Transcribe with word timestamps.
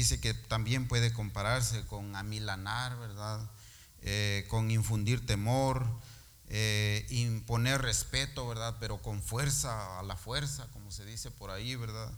dice 0.00 0.18
que 0.18 0.32
también 0.32 0.88
puede 0.88 1.12
compararse 1.12 1.84
con 1.86 2.16
amilanar, 2.16 2.98
¿verdad? 2.98 3.50
Eh, 4.00 4.46
con 4.48 4.70
infundir 4.70 5.26
temor, 5.26 5.86
eh, 6.48 7.06
imponer 7.10 7.82
respeto, 7.82 8.48
¿verdad? 8.48 8.78
Pero 8.80 9.02
con 9.02 9.22
fuerza, 9.22 9.98
a 9.98 10.02
la 10.02 10.16
fuerza, 10.16 10.66
como 10.72 10.90
se 10.90 11.04
dice 11.04 11.30
por 11.30 11.50
ahí, 11.50 11.76
¿verdad? 11.76 12.10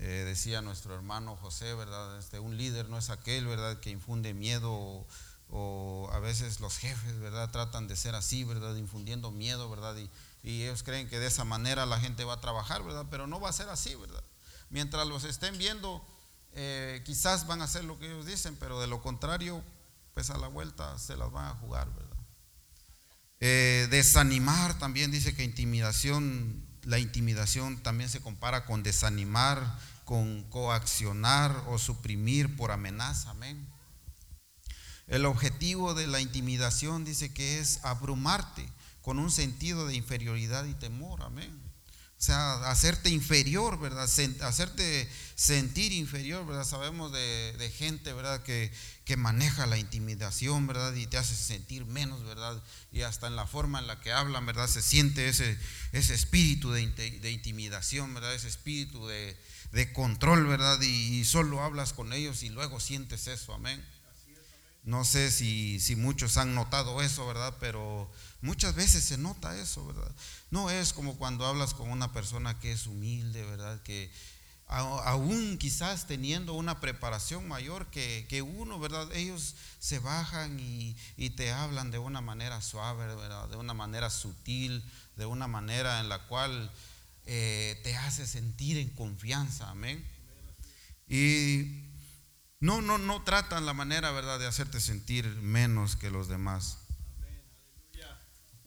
Eh, 0.00 0.24
decía 0.26 0.60
nuestro 0.60 0.94
hermano 0.94 1.34
José, 1.36 1.72
¿verdad? 1.72 2.18
Este, 2.18 2.40
un 2.40 2.58
líder 2.58 2.90
no 2.90 2.98
es 2.98 3.08
aquel, 3.08 3.46
¿verdad? 3.46 3.80
Que 3.80 3.88
infunde 3.88 4.34
miedo 4.34 5.06
o, 5.48 6.10
a 6.12 6.18
veces 6.18 6.60
los 6.60 6.76
jefes, 6.76 7.18
¿verdad? 7.20 7.50
Tratan 7.50 7.88
de 7.88 7.96
ser 7.96 8.14
así, 8.14 8.44
¿verdad? 8.44 8.76
Infundiendo 8.76 9.30
miedo, 9.30 9.70
¿verdad? 9.70 9.96
Y, 9.96 10.10
y 10.42 10.64
ellos 10.64 10.82
creen 10.82 11.08
que 11.08 11.18
de 11.18 11.28
esa 11.28 11.44
manera 11.44 11.86
la 11.86 11.98
gente 11.98 12.24
va 12.24 12.34
a 12.34 12.40
trabajar, 12.42 12.82
¿verdad? 12.82 13.06
Pero 13.10 13.26
no 13.26 13.40
va 13.40 13.48
a 13.48 13.52
ser 13.54 13.70
así, 13.70 13.94
¿verdad? 13.94 14.24
Mientras 14.68 15.06
los 15.06 15.24
estén 15.24 15.56
viendo, 15.56 16.04
eh, 16.54 17.02
quizás 17.04 17.46
van 17.46 17.60
a 17.60 17.64
hacer 17.64 17.84
lo 17.84 17.98
que 17.98 18.06
ellos 18.06 18.26
dicen, 18.26 18.56
pero 18.56 18.80
de 18.80 18.86
lo 18.86 19.02
contrario, 19.02 19.62
pues 20.14 20.30
a 20.30 20.38
la 20.38 20.48
vuelta 20.48 20.98
se 20.98 21.16
las 21.16 21.30
van 21.30 21.46
a 21.46 21.54
jugar, 21.56 21.92
¿verdad? 21.94 22.16
Eh, 23.40 23.88
desanimar 23.90 24.78
también 24.78 25.10
dice 25.10 25.34
que 25.34 25.44
intimidación, 25.44 26.64
la 26.84 26.98
intimidación 26.98 27.82
también 27.82 28.08
se 28.08 28.20
compara 28.20 28.64
con 28.64 28.82
desanimar, 28.82 29.78
con 30.04 30.44
coaccionar 30.44 31.64
o 31.66 31.78
suprimir 31.78 32.56
por 32.56 32.70
amenaza, 32.70 33.30
amén. 33.30 33.68
El 35.06 35.26
objetivo 35.26 35.94
de 35.94 36.06
la 36.06 36.20
intimidación 36.20 37.04
dice 37.04 37.34
que 37.34 37.58
es 37.58 37.84
abrumarte 37.84 38.66
con 39.02 39.18
un 39.18 39.30
sentido 39.30 39.86
de 39.86 39.96
inferioridad 39.96 40.64
y 40.64 40.74
temor, 40.74 41.22
amén. 41.22 41.63
O 42.18 42.22
sea, 42.24 42.70
hacerte 42.70 43.10
inferior, 43.10 43.78
¿verdad? 43.78 44.04
Hacerte 44.04 45.08
sentir 45.34 45.92
inferior, 45.92 46.46
¿verdad? 46.46 46.64
Sabemos 46.64 47.12
de, 47.12 47.72
gente, 47.76 48.12
¿verdad? 48.12 48.42
Que, 48.42 48.72
que, 49.04 49.16
maneja 49.16 49.66
la 49.66 49.76
intimidación, 49.76 50.66
¿verdad? 50.66 50.94
Y 50.94 51.06
te 51.06 51.18
hace 51.18 51.34
sentir 51.34 51.84
menos, 51.84 52.24
¿verdad? 52.24 52.62
Y 52.92 53.02
hasta 53.02 53.26
en 53.26 53.36
la 53.36 53.46
forma 53.46 53.80
en 53.80 53.88
la 53.88 54.00
que 54.00 54.12
hablan, 54.12 54.46
¿verdad? 54.46 54.68
Se 54.68 54.80
siente 54.80 55.28
ese, 55.28 55.58
ese 55.92 56.14
espíritu 56.14 56.70
de, 56.70 56.86
de 56.86 57.30
intimidación, 57.30 58.14
¿verdad? 58.14 58.34
Ese 58.34 58.48
espíritu 58.48 59.06
de, 59.06 59.36
de 59.72 59.92
control, 59.92 60.46
¿verdad? 60.46 60.80
Y, 60.80 61.18
y, 61.18 61.24
solo 61.24 61.62
hablas 61.62 61.92
con 61.92 62.12
ellos 62.12 62.42
y 62.42 62.48
luego 62.48 62.80
sientes 62.80 63.26
eso, 63.26 63.52
amén. 63.52 63.84
No 64.84 65.04
sé 65.04 65.30
si, 65.30 65.80
si 65.80 65.96
muchos 65.96 66.36
han 66.36 66.54
notado 66.54 67.00
eso, 67.02 67.26
¿verdad? 67.26 67.56
Pero 67.58 68.10
muchas 68.42 68.74
veces 68.74 69.02
se 69.02 69.16
nota 69.16 69.58
eso, 69.58 69.86
¿verdad? 69.86 70.14
No 70.50 70.70
es 70.70 70.92
como 70.92 71.16
cuando 71.16 71.46
hablas 71.46 71.72
con 71.72 71.90
una 71.90 72.12
persona 72.12 72.58
que 72.60 72.72
es 72.72 72.86
humilde, 72.86 73.42
¿verdad? 73.44 73.82
Que 73.82 74.10
aún 74.66 75.58
quizás 75.58 76.06
teniendo 76.06 76.54
una 76.54 76.80
preparación 76.80 77.48
mayor 77.48 77.86
que, 77.90 78.26
que 78.28 78.42
uno, 78.42 78.78
¿verdad? 78.78 79.10
Ellos 79.14 79.54
se 79.78 79.98
bajan 79.98 80.58
y, 80.60 80.96
y, 81.16 81.30
te 81.30 81.52
hablan 81.52 81.90
de 81.90 81.98
una 81.98 82.20
manera 82.20 82.60
suave, 82.60 83.06
¿verdad? 83.06 83.48
De 83.48 83.56
una 83.56 83.74
manera 83.74 84.10
sutil, 84.10 84.84
de 85.16 85.26
una 85.26 85.46
manera 85.46 86.00
en 86.00 86.08
la 86.08 86.26
cual 86.26 86.70
eh, 87.26 87.80
te 87.82 87.96
hace 87.96 88.26
sentir 88.26 88.76
en 88.78 88.90
confianza, 88.90 89.70
amén. 89.70 90.04
Y 91.08 91.83
no, 92.60 92.80
no, 92.82 92.98
no 92.98 93.22
tratan 93.22 93.66
la 93.66 93.74
manera, 93.74 94.10
¿verdad?, 94.10 94.38
de 94.38 94.46
hacerte 94.46 94.80
sentir 94.80 95.26
menos 95.42 95.96
que 95.96 96.10
los 96.10 96.28
demás. 96.28 96.78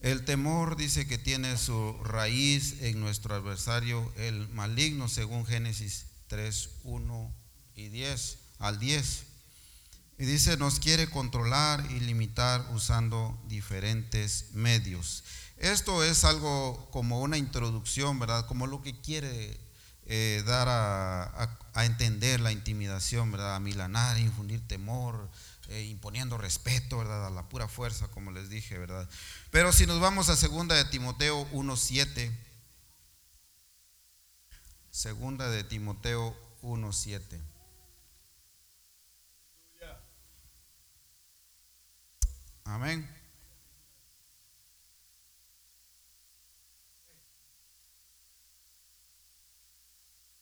El 0.00 0.24
temor 0.24 0.76
dice 0.76 1.08
que 1.08 1.18
tiene 1.18 1.56
su 1.56 1.92
raíz 2.04 2.82
en 2.82 3.00
nuestro 3.00 3.34
adversario, 3.34 4.12
el 4.16 4.48
maligno, 4.50 5.08
según 5.08 5.44
Génesis 5.44 6.06
3, 6.28 6.70
1 6.84 7.34
y 7.74 7.88
10 7.88 8.38
al 8.60 8.78
10. 8.78 9.24
Y 10.18 10.24
dice, 10.24 10.56
nos 10.56 10.78
quiere 10.78 11.10
controlar 11.10 11.84
y 11.90 11.98
limitar 11.98 12.64
usando 12.72 13.40
diferentes 13.48 14.50
medios. 14.52 15.24
Esto 15.56 16.04
es 16.04 16.22
algo 16.22 16.88
como 16.92 17.20
una 17.20 17.36
introducción, 17.36 18.20
¿verdad? 18.20 18.46
Como 18.46 18.68
lo 18.68 18.82
que 18.82 19.00
quiere 19.00 19.58
eh, 20.08 20.42
dar 20.46 20.66
a, 20.70 21.84
entender 21.84 22.40
la 22.40 22.50
intimidación, 22.50 23.30
¿verdad? 23.30 23.54
A 23.54 23.60
milanar, 23.60 24.18
infundir 24.18 24.66
temor, 24.66 25.30
eh, 25.68 25.84
imponiendo 25.84 26.36
respeto, 26.36 26.98
¿verdad? 26.98 27.26
A 27.26 27.30
la 27.30 27.48
pura 27.48 27.68
fuerza, 27.68 28.08
como 28.08 28.32
les 28.32 28.48
dije, 28.48 28.78
¿verdad? 28.78 29.08
Pero 29.52 29.72
si 29.72 29.86
nos 29.86 30.00
vamos 30.00 30.28
a 30.28 30.36
segunda 30.36 30.74
de 30.74 30.86
Timoteo 30.86 31.48
1.7, 31.52 32.32
segunda 34.90 35.48
de 35.50 35.62
Timoteo 35.62 36.34
1.7. 36.62 37.40
Amén. 42.64 43.17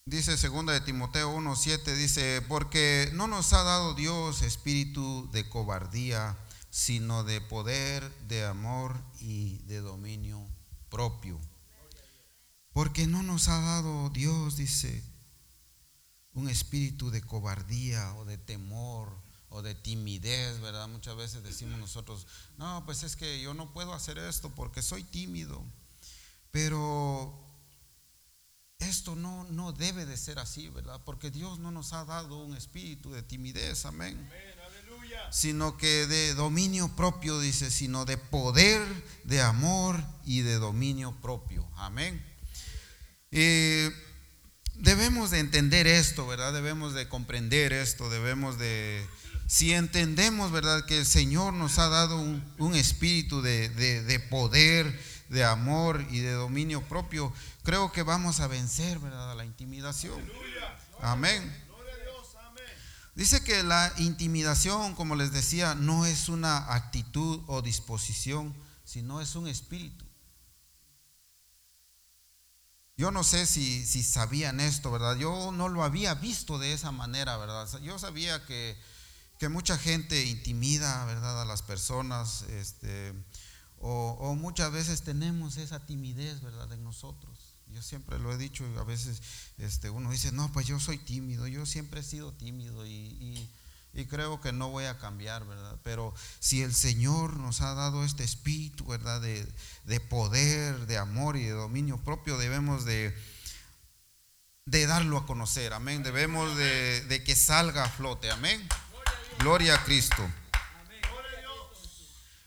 Dice 0.08 0.36
segunda 0.36 0.72
de 0.72 0.80
Timoteo 0.80 1.30
1:7 1.30 1.96
dice, 1.96 2.40
"Porque 2.40 3.10
no 3.14 3.26
nos 3.26 3.52
ha 3.52 3.64
dado 3.64 3.92
Dios 3.92 4.42
espíritu 4.42 5.28
de 5.32 5.48
cobardía, 5.48 6.38
sino 6.70 7.24
de 7.24 7.40
poder, 7.40 8.08
de 8.28 8.44
amor 8.44 8.96
y 9.18 9.58
de 9.64 9.80
dominio 9.80 10.46
propio." 10.90 11.40
Porque 12.72 13.08
no 13.08 13.24
nos 13.24 13.48
ha 13.48 13.60
dado 13.60 14.08
Dios, 14.10 14.56
dice, 14.56 15.02
un 16.34 16.48
espíritu 16.48 17.10
de 17.10 17.22
cobardía 17.22 18.14
o 18.14 18.24
de 18.24 18.38
temor 18.38 19.12
o 19.48 19.60
de 19.60 19.74
timidez, 19.74 20.60
¿verdad? 20.60 20.86
Muchas 20.86 21.16
veces 21.16 21.42
decimos 21.42 21.80
nosotros, 21.80 22.28
no, 22.58 22.84
pues 22.86 23.02
es 23.02 23.16
que 23.16 23.40
yo 23.40 23.54
no 23.54 23.72
puedo 23.72 23.92
hacer 23.92 24.18
esto 24.18 24.54
porque 24.54 24.82
soy 24.82 25.02
tímido. 25.02 25.64
Pero 26.52 27.45
esto 28.78 29.16
no, 29.16 29.44
no 29.50 29.72
debe 29.72 30.04
de 30.04 30.16
ser 30.16 30.38
así, 30.38 30.68
¿verdad? 30.68 31.00
Porque 31.04 31.30
Dios 31.30 31.58
no 31.58 31.70
nos 31.70 31.92
ha 31.92 32.04
dado 32.04 32.38
un 32.38 32.56
espíritu 32.56 33.12
de 33.12 33.22
timidez, 33.22 33.86
amén. 33.86 34.28
Sino 35.30 35.76
que 35.76 36.06
de 36.06 36.34
dominio 36.34 36.88
propio, 36.94 37.40
dice, 37.40 37.70
sino 37.70 38.04
de 38.04 38.18
poder, 38.18 38.82
de 39.24 39.40
amor 39.40 40.02
y 40.24 40.42
de 40.42 40.54
dominio 40.54 41.16
propio, 41.22 41.66
amén. 41.76 42.24
debemos 44.74 45.30
de 45.30 45.38
entender 45.40 45.86
esto, 45.86 46.26
¿verdad? 46.26 46.52
Debemos 46.52 46.92
de 46.94 47.08
comprender 47.08 47.72
esto, 47.72 48.10
debemos 48.10 48.58
de... 48.58 49.06
Si 49.48 49.72
entendemos, 49.72 50.50
¿verdad? 50.50 50.84
Que 50.86 50.98
el 50.98 51.06
Señor 51.06 51.52
nos 51.52 51.78
ha 51.78 51.88
dado 51.88 52.18
un, 52.18 52.74
espíritu 52.74 53.42
de, 53.42 53.68
de 53.68 54.20
poder, 54.20 54.98
de 55.28 55.44
amor 55.44 56.04
y 56.10 56.20
de 56.20 56.32
dominio 56.32 56.82
propio, 56.82 57.32
creo 57.62 57.92
que 57.92 58.02
vamos 58.02 58.40
a 58.40 58.46
vencer, 58.46 58.98
¿verdad? 58.98 59.36
La 59.36 59.44
intimidación. 59.44 60.20
Amén. 61.00 61.66
Dice 63.14 63.42
que 63.42 63.62
la 63.62 63.92
intimidación, 63.96 64.94
como 64.94 65.16
les 65.16 65.32
decía, 65.32 65.74
no 65.74 66.04
es 66.04 66.28
una 66.28 66.74
actitud 66.74 67.40
o 67.46 67.62
disposición, 67.62 68.54
sino 68.84 69.22
es 69.22 69.34
un 69.36 69.48
espíritu. 69.48 70.04
Yo 72.98 73.10
no 73.10 73.24
sé 73.24 73.46
si, 73.46 73.86
si, 73.86 74.02
sabían 74.02 74.60
esto, 74.60 74.90
¿verdad? 74.90 75.16
Yo 75.16 75.50
no 75.50 75.68
lo 75.68 75.82
había 75.82 76.14
visto 76.14 76.58
de 76.58 76.72
esa 76.74 76.92
manera, 76.92 77.36
¿verdad? 77.38 77.68
Yo 77.80 77.98
sabía 77.98 78.44
que, 78.44 78.78
que 79.38 79.48
mucha 79.48 79.78
gente 79.78 80.24
intimida, 80.24 81.04
¿verdad? 81.06 81.42
A 81.42 81.44
las 81.46 81.62
personas, 81.62 82.42
este, 82.50 83.12
o, 83.80 84.34
muchas 84.34 84.72
veces 84.72 85.02
tenemos 85.02 85.56
esa 85.56 85.84
timidez, 85.84 86.40
¿verdad? 86.42 86.72
En 86.72 86.82
nosotros. 86.82 87.38
Yo 87.68 87.82
siempre 87.82 88.18
lo 88.18 88.32
he 88.32 88.38
dicho 88.38 88.64
y 88.66 88.78
a 88.78 88.84
veces 88.84 89.20
este, 89.58 89.90
uno 89.90 90.10
dice, 90.10 90.32
no, 90.32 90.50
pues 90.52 90.66
yo 90.66 90.80
soy 90.80 90.98
tímido, 90.98 91.46
yo 91.46 91.66
siempre 91.66 92.00
he 92.00 92.04
sido 92.04 92.32
tímido 92.32 92.86
y, 92.86 93.48
creo 94.10 94.40
que 94.42 94.52
no 94.52 94.68
voy 94.68 94.84
a 94.84 94.98
cambiar, 94.98 95.46
¿verdad? 95.46 95.78
Pero 95.82 96.14
si 96.38 96.62
el 96.62 96.74
Señor 96.74 97.38
nos 97.38 97.62
ha 97.62 97.74
dado 97.74 98.04
este 98.04 98.24
espíritu, 98.24 98.84
¿verdad? 98.84 99.20
De, 99.20 100.00
poder, 100.00 100.86
de 100.86 100.98
amor 100.98 101.36
y 101.36 101.44
de 101.44 101.52
dominio 101.52 101.96
propio, 101.98 102.36
debemos 102.36 102.84
de, 102.84 103.16
de 104.66 104.86
darlo 104.86 105.16
a 105.16 105.26
conocer, 105.26 105.72
amén. 105.72 106.02
Debemos 106.02 106.56
de, 106.56 107.02
de 107.06 107.24
que 107.24 107.34
salga 107.34 107.84
a 107.84 107.88
flote, 107.88 108.30
amén. 108.30 108.66
Gloria 109.38 109.76
a 109.76 109.84
Cristo 109.84 110.30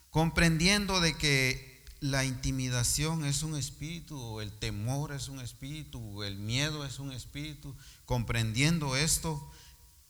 comprendiendo 0.09 1.00
de 1.00 1.17
que 1.17 1.83
la 2.00 2.23
intimidación 2.23 3.25
es 3.25 3.44
un 3.44 3.56
espíritu, 3.56 4.39
el 4.39 4.51
temor 4.57 5.11
es 5.11 5.27
un 5.27 5.39
espíritu, 5.39 6.23
el 6.23 6.38
miedo 6.38 6.85
es 6.85 7.00
un 7.00 7.11
espíritu, 7.11 7.75
comprendiendo 8.06 8.95
esto, 8.95 9.51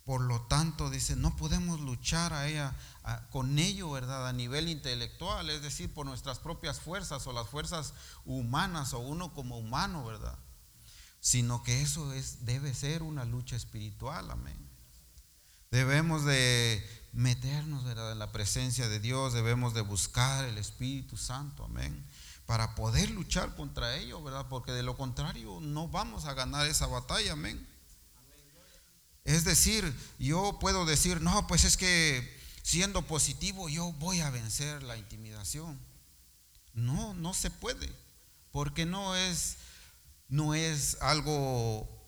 por 0.06 0.22
lo 0.22 0.42
tanto, 0.42 0.90
dice, 0.90 1.16
no 1.16 1.36
podemos 1.36 1.80
luchar 1.82 2.34
a 2.34 2.48
ella, 2.48 2.76
con 3.32 3.60
ello, 3.60 3.92
¿verdad? 3.92 4.28
A 4.28 4.34
nivel 4.34 4.68
intelectual, 4.68 5.50
es 5.50 5.62
decir, 5.62 5.94
por 5.94 6.06
nuestras 6.06 6.40
propias 6.40 6.80
fuerzas 6.80 7.26
o 7.28 7.34
las 7.34 7.48
fuerzas 7.48 7.94
humanas 8.26 8.94
o 8.94 9.00
uno 9.00 9.34
como 9.34 9.58
humano, 9.58 10.06
¿verdad? 10.06 10.38
Sino 11.20 11.64
que 11.64 11.82
eso 11.82 12.14
es, 12.14 12.46
debe 12.46 12.74
ser 12.74 13.04
una 13.04 13.26
lucha 13.26 13.56
espiritual, 13.56 14.32
amén. 14.32 14.58
Debemos 15.72 16.26
de 16.26 16.84
meternos 17.12 17.86
en 17.86 18.20
la 18.20 18.32
presencia 18.32 18.88
de 18.88 19.00
Dios, 19.00 19.34
debemos 19.34 19.74
de 19.74 19.82
buscar 19.82 20.46
el 20.46 20.58
Espíritu 20.58 21.18
Santo, 21.18 21.66
amén, 21.66 22.06
para 22.46 22.76
poder 22.76 23.12
luchar 23.12 23.56
contra 23.56 23.96
ello, 23.98 24.24
¿verdad? 24.24 24.48
Porque 24.50 24.72
de 24.72 24.84
lo 24.84 24.98
contrario 24.98 25.60
no 25.62 25.88
vamos 25.88 26.26
a 26.26 26.34
ganar 26.34 26.68
esa 26.68 26.88
batalla, 26.88 27.34
amén. 27.34 27.68
Es 29.24 29.44
decir, 29.44 29.96
yo 30.18 30.58
puedo 30.60 30.86
decir, 30.86 31.22
no, 31.22 31.46
pues 31.48 31.64
es 31.64 31.78
que 31.78 32.40
siendo 32.64 33.04
positivo 33.04 33.70
yo 33.70 33.92
voy 33.94 34.22
a 34.22 34.30
vencer 34.30 34.82
la 34.84 34.98
intimidación. 34.98 35.80
No, 36.74 37.14
no 37.14 37.34
se 37.34 37.52
puede, 37.52 37.94
porque 38.52 38.86
no 38.86 39.16
es, 39.16 39.58
no 40.28 40.54
es 40.54 40.98
algo 41.02 41.99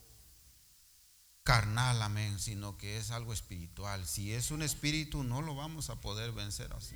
carnal, 1.43 2.01
amén, 2.01 2.39
sino 2.39 2.77
que 2.77 2.97
es 2.97 3.11
algo 3.11 3.33
espiritual. 3.33 4.07
Si 4.07 4.33
es 4.33 4.51
un 4.51 4.61
espíritu, 4.61 5.23
no 5.23 5.41
lo 5.41 5.55
vamos 5.55 5.89
a 5.89 5.99
poder 5.99 6.31
vencer 6.31 6.71
así. 6.73 6.95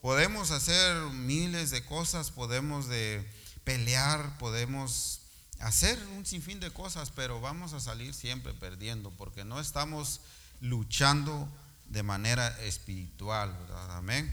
Podemos 0.00 0.50
hacer 0.50 0.94
miles 1.12 1.70
de 1.70 1.84
cosas, 1.84 2.30
podemos 2.30 2.86
de 2.86 3.26
pelear, 3.64 4.38
podemos 4.38 5.22
hacer 5.58 5.98
un 6.16 6.26
sinfín 6.26 6.60
de 6.60 6.70
cosas, 6.70 7.10
pero 7.10 7.40
vamos 7.40 7.72
a 7.72 7.80
salir 7.80 8.14
siempre 8.14 8.52
perdiendo 8.54 9.10
porque 9.10 9.44
no 9.44 9.58
estamos 9.58 10.20
luchando 10.60 11.48
de 11.86 12.02
manera 12.02 12.48
espiritual. 12.60 13.56
Amén. 13.90 14.32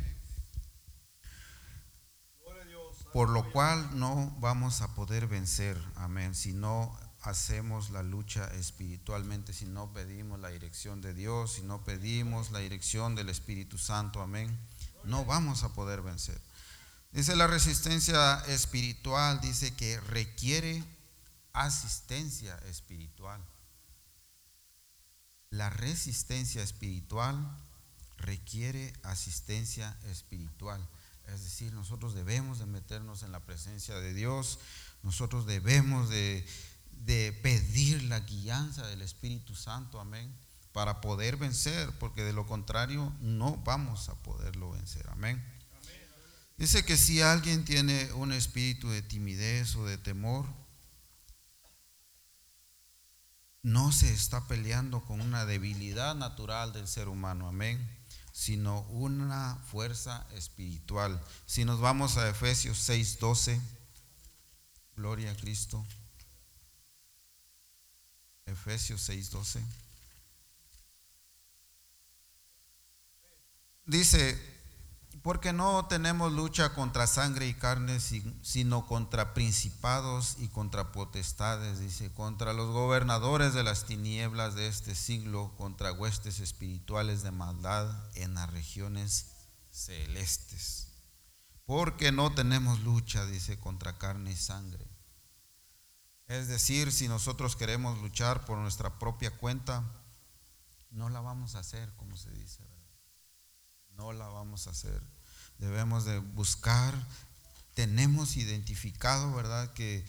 Por 3.13 3.29
lo 3.29 3.51
cual 3.51 3.99
no 3.99 4.35
vamos 4.39 4.81
a 4.81 4.95
poder 4.95 5.27
vencer, 5.27 5.79
amén, 5.95 6.33
si 6.33 6.51
no 6.51 6.97
hacemos 7.23 7.89
la 7.89 8.03
lucha 8.03 8.45
espiritualmente, 8.53 9.53
si 9.53 9.65
no 9.65 9.93
pedimos 9.93 10.39
la 10.39 10.49
dirección 10.49 11.01
de 11.01 11.13
Dios, 11.13 11.53
si 11.53 11.61
no 11.61 11.83
pedimos 11.83 12.51
la 12.51 12.59
dirección 12.59 13.15
del 13.15 13.29
Espíritu 13.29 13.77
Santo, 13.77 14.21
amén, 14.21 14.55
no 15.05 15.23
vamos 15.25 15.63
a 15.63 15.73
poder 15.73 16.01
vencer. 16.01 16.39
Dice 17.13 17.35
la 17.35 17.47
resistencia 17.47 18.39
espiritual, 18.47 19.39
dice 19.39 19.73
que 19.73 19.99
requiere 20.01 20.83
asistencia 21.53 22.57
espiritual. 22.69 23.39
La 25.49 25.69
resistencia 25.69 26.61
espiritual 26.61 27.37
requiere 28.17 28.91
asistencia 29.03 29.97
espiritual. 30.05 30.85
Es 31.27 31.43
decir, 31.43 31.71
nosotros 31.71 32.15
debemos 32.15 32.59
de 32.59 32.65
meternos 32.65 33.23
en 33.23 33.31
la 33.31 33.39
presencia 33.39 33.95
de 33.95 34.13
Dios, 34.13 34.59
nosotros 35.03 35.45
debemos 35.45 36.09
de 36.09 36.45
de 37.05 37.33
pedir 37.41 38.03
la 38.03 38.21
guianza 38.21 38.87
del 38.87 39.01
Espíritu 39.01 39.55
Santo, 39.55 39.99
amén, 39.99 40.33
para 40.71 41.01
poder 41.01 41.37
vencer, 41.37 41.91
porque 41.99 42.23
de 42.23 42.33
lo 42.33 42.45
contrario 42.47 43.13
no 43.19 43.57
vamos 43.63 44.09
a 44.09 44.15
poderlo 44.23 44.71
vencer, 44.71 45.07
amén. 45.09 45.43
Dice 46.57 46.85
que 46.85 46.97
si 46.97 47.21
alguien 47.21 47.65
tiene 47.65 48.11
un 48.13 48.31
espíritu 48.31 48.89
de 48.89 49.01
timidez 49.01 49.75
o 49.75 49.85
de 49.85 49.97
temor, 49.97 50.45
no 53.63 53.91
se 53.91 54.13
está 54.13 54.47
peleando 54.47 55.03
con 55.03 55.21
una 55.21 55.45
debilidad 55.45 56.15
natural 56.15 56.73
del 56.73 56.87
ser 56.87 57.07
humano, 57.07 57.47
amén, 57.47 57.79
sino 58.31 58.81
una 58.89 59.55
fuerza 59.71 60.27
espiritual. 60.33 61.21
Si 61.45 61.65
nos 61.65 61.79
vamos 61.79 62.17
a 62.17 62.29
Efesios 62.29 62.77
6:12, 62.89 63.59
gloria 64.95 65.31
a 65.31 65.35
Cristo. 65.35 65.85
Efesios 68.45 69.01
6:12. 69.01 69.61
Dice, 73.85 74.39
porque 75.23 75.53
no 75.53 75.85
tenemos 75.87 76.31
lucha 76.31 76.73
contra 76.73 77.07
sangre 77.07 77.47
y 77.47 77.53
carne, 77.53 77.99
sino 77.99 78.87
contra 78.87 79.33
principados 79.33 80.37
y 80.39 80.47
contra 80.47 80.91
potestades, 80.91 81.79
dice, 81.79 82.11
contra 82.13 82.53
los 82.53 82.71
gobernadores 82.71 83.53
de 83.53 83.63
las 83.63 83.85
tinieblas 83.85 84.55
de 84.55 84.67
este 84.67 84.95
siglo, 84.95 85.53
contra 85.57 85.91
huestes 85.91 86.39
espirituales 86.39 87.23
de 87.23 87.31
maldad 87.31 87.89
en 88.15 88.33
las 88.35 88.49
regiones 88.51 89.27
celestes. 89.71 90.87
Porque 91.65 92.11
no 92.11 92.33
tenemos 92.33 92.81
lucha, 92.81 93.25
dice, 93.25 93.59
contra 93.59 93.97
carne 93.97 94.31
y 94.31 94.35
sangre 94.35 94.92
es 96.27 96.47
decir, 96.47 96.91
si 96.91 97.07
nosotros 97.07 97.55
queremos 97.55 97.99
luchar 97.99 98.45
por 98.45 98.57
nuestra 98.57 98.97
propia 98.97 99.31
cuenta, 99.31 99.83
no 100.91 101.09
la 101.09 101.19
vamos 101.21 101.55
a 101.55 101.59
hacer, 101.59 101.91
como 101.95 102.15
se 102.17 102.31
dice, 102.31 102.63
No 103.95 104.11
la 104.13 104.27
vamos 104.27 104.67
a 104.67 104.71
hacer. 104.71 105.01
Debemos 105.59 106.05
de 106.05 106.17
buscar, 106.17 106.95
tenemos 107.75 108.37
identificado, 108.37 109.33
¿verdad? 109.33 109.71
Que 109.73 110.05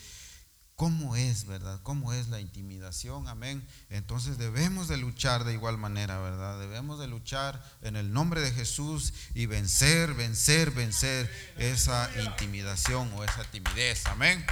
cómo 0.76 1.16
es, 1.16 1.46
¿verdad? 1.46 1.80
¿Cómo 1.82 2.12
es 2.12 2.28
la 2.28 2.40
intimidación? 2.40 3.28
Amén. 3.28 3.66
Entonces 3.90 4.38
debemos 4.38 4.88
de 4.88 4.96
luchar 4.96 5.44
de 5.44 5.52
igual 5.52 5.78
manera, 5.78 6.18
¿verdad? 6.18 6.58
Debemos 6.58 6.98
de 6.98 7.08
luchar 7.08 7.62
en 7.82 7.96
el 7.96 8.12
nombre 8.12 8.40
de 8.40 8.52
Jesús 8.52 9.12
y 9.34 9.46
vencer, 9.46 10.14
vencer, 10.14 10.70
vencer 10.70 11.30
esa 11.56 12.10
intimidación 12.22 13.12
o 13.14 13.24
esa 13.24 13.44
timidez. 13.50 14.06
Amén. 14.06 14.44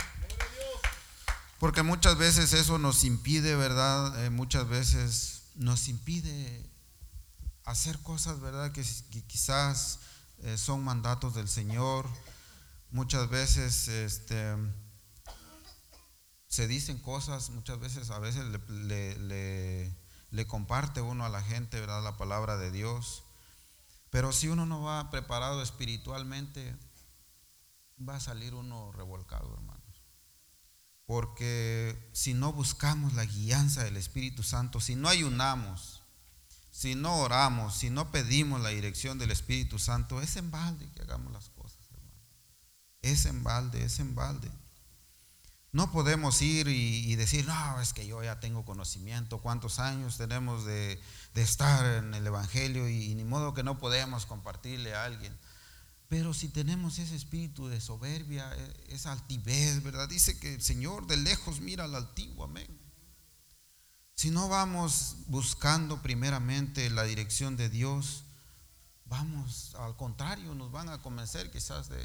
Porque 1.62 1.84
muchas 1.84 2.18
veces 2.18 2.54
eso 2.54 2.76
nos 2.78 3.04
impide, 3.04 3.54
¿verdad? 3.54 4.24
Eh, 4.24 4.30
muchas 4.30 4.66
veces 4.68 5.44
nos 5.54 5.86
impide 5.86 6.68
hacer 7.62 8.00
cosas, 8.00 8.40
¿verdad? 8.40 8.72
Que, 8.72 8.82
quizás 9.28 10.00
eh, 10.38 10.58
son 10.58 10.82
mandatos 10.82 11.36
del 11.36 11.46
Señor. 11.46 12.08
Muchas 12.90 13.30
veces 13.30 13.86
este, 13.86 14.56
se 16.48 16.66
dicen 16.66 16.98
cosas, 16.98 17.50
muchas 17.50 17.78
veces 17.78 18.10
a 18.10 18.18
veces 18.18 18.44
le, 18.68 19.94
le 20.30 20.46
comparte 20.48 21.00
uno 21.00 21.24
a 21.24 21.28
la 21.28 21.42
gente, 21.42 21.78
¿verdad? 21.78 22.02
La 22.02 22.16
palabra 22.16 22.56
de 22.56 22.72
Dios. 22.72 23.22
Pero 24.10 24.32
si 24.32 24.48
uno 24.48 24.66
no 24.66 24.82
va 24.82 25.12
preparado 25.12 25.62
espiritualmente, 25.62 26.76
va 28.00 28.16
a 28.16 28.20
salir 28.20 28.52
uno 28.52 28.90
revolcado, 28.90 29.54
hermano. 29.54 29.81
Porque 31.12 32.08
si 32.14 32.32
no 32.32 32.54
buscamos 32.54 33.12
la 33.12 33.26
guianza 33.26 33.84
del 33.84 33.98
Espíritu 33.98 34.42
Santo, 34.42 34.80
si 34.80 34.96
no 34.96 35.10
ayunamos, 35.10 36.00
si 36.70 36.94
no 36.94 37.18
oramos, 37.18 37.76
si 37.76 37.90
no 37.90 38.10
pedimos 38.10 38.62
la 38.62 38.70
dirección 38.70 39.18
del 39.18 39.30
Espíritu 39.30 39.78
Santo, 39.78 40.22
es 40.22 40.36
en 40.36 40.50
balde 40.50 40.90
que 40.94 41.02
hagamos 41.02 41.30
las 41.30 41.50
cosas, 41.50 41.80
hermano. 41.92 42.16
Es 43.02 43.26
en 43.26 43.44
balde, 43.44 43.84
es 43.84 44.00
en 44.00 44.14
balde. 44.14 44.50
No 45.70 45.92
podemos 45.92 46.40
ir 46.40 46.68
y, 46.68 47.14
decir, 47.16 47.46
no, 47.46 47.80
es 47.82 47.92
que 47.92 48.06
yo 48.06 48.24
ya 48.24 48.40
tengo 48.40 48.64
conocimiento, 48.64 49.42
cuántos 49.42 49.80
años 49.80 50.16
tenemos 50.16 50.64
de, 50.64 50.98
estar 51.34 51.84
en 51.94 52.14
el 52.14 52.26
Evangelio 52.26 52.88
y 52.88 53.14
ni 53.14 53.24
modo 53.24 53.52
que 53.52 53.62
no 53.62 53.76
podemos 53.76 54.24
compartirle 54.24 54.94
a 54.94 55.04
alguien. 55.04 55.38
Pero 56.12 56.34
si 56.34 56.50
tenemos 56.50 56.98
ese 56.98 57.16
espíritu 57.16 57.68
de 57.68 57.80
soberbia, 57.80 58.54
e, 58.54 58.94
esa 58.94 59.12
altivez, 59.12 59.82
¿verdad? 59.82 60.10
Dice 60.10 60.38
que 60.38 60.52
el 60.56 60.60
Señor 60.60 61.06
de 61.06 61.16
lejos 61.16 61.62
mira 61.62 61.84
al 61.84 61.94
altivo, 61.94 62.44
amén. 62.44 62.68
Si 64.14 64.28
no 64.28 64.46
vamos 64.46 65.16
buscando 65.28 66.02
primeramente 66.02 66.90
la 66.90 67.04
dirección 67.04 67.56
de 67.56 67.70
Dios, 67.70 68.24
vamos, 69.06 69.74
al 69.76 69.96
contrario, 69.96 70.54
nos 70.54 70.70
van 70.70 70.90
a 70.90 71.00
convencer 71.00 71.50
quizás 71.50 71.88
de, 71.88 72.04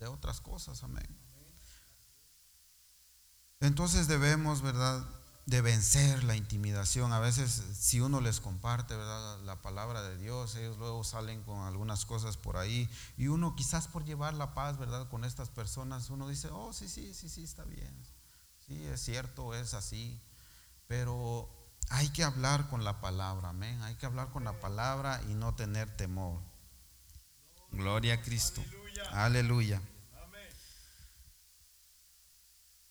de 0.00 0.06
otras 0.08 0.40
cosas, 0.40 0.82
amén. 0.82 1.06
Entonces 3.60 4.08
debemos, 4.08 4.60
¿verdad? 4.60 5.06
De 5.46 5.60
vencer 5.60 6.24
la 6.24 6.36
intimidación. 6.36 7.12
A 7.12 7.20
veces 7.20 7.62
si 7.78 8.00
uno 8.00 8.20
les 8.20 8.40
comparte 8.40 8.96
¿verdad? 8.96 9.40
la 9.44 9.62
palabra 9.62 10.02
de 10.02 10.18
Dios, 10.18 10.56
ellos 10.56 10.76
luego 10.76 11.04
salen 11.04 11.42
con 11.44 11.60
algunas 11.60 12.04
cosas 12.04 12.36
por 12.36 12.56
ahí 12.56 12.90
y 13.16 13.28
uno 13.28 13.54
quizás 13.54 13.86
por 13.86 14.04
llevar 14.04 14.34
la 14.34 14.54
paz 14.54 14.76
¿verdad? 14.76 15.08
con 15.08 15.24
estas 15.24 15.48
personas, 15.48 16.10
uno 16.10 16.28
dice, 16.28 16.48
oh 16.50 16.72
sí, 16.72 16.88
sí, 16.88 17.14
sí, 17.14 17.28
sí, 17.28 17.44
está 17.44 17.64
bien. 17.64 17.94
Sí, 18.66 18.84
es 18.86 19.00
cierto, 19.00 19.54
es 19.54 19.74
así. 19.74 20.20
Pero 20.88 21.48
hay 21.90 22.08
que 22.08 22.24
hablar 22.24 22.68
con 22.68 22.82
la 22.82 23.00
palabra, 23.00 23.50
amén. 23.50 23.80
Hay 23.82 23.94
que 23.94 24.06
hablar 24.06 24.30
con 24.30 24.44
la 24.44 24.58
palabra 24.58 25.22
y 25.28 25.34
no 25.34 25.54
tener 25.54 25.96
temor. 25.96 26.40
Gloria 27.70 28.14
a 28.14 28.22
Cristo. 28.22 28.62
Aleluya. 29.12 29.80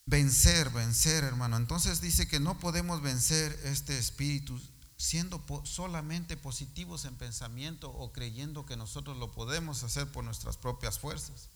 Vencer, 0.06 0.70
vencer, 0.70 1.24
hermano. 1.24 1.58
Entonces 1.58 2.02
dice 2.02 2.28
que 2.28 2.40
no 2.40 2.60
podemos 2.60 3.02
vencer 3.02 3.60
este 3.64 3.98
espíritu 3.98 4.60
siendo 4.98 5.44
solamente 5.66 6.38
positivos 6.38 7.06
en 7.06 7.16
pensamiento 7.16 7.92
o 7.92 8.14
creyendo 8.14 8.66
que 8.66 8.78
nosotros 8.78 9.18
lo 9.18 9.32
podemos 9.32 9.84
hacer 9.84 10.10
por 10.12 10.24
nuestras 10.24 10.58
propias 10.58 11.00
fuerzas, 11.00 11.50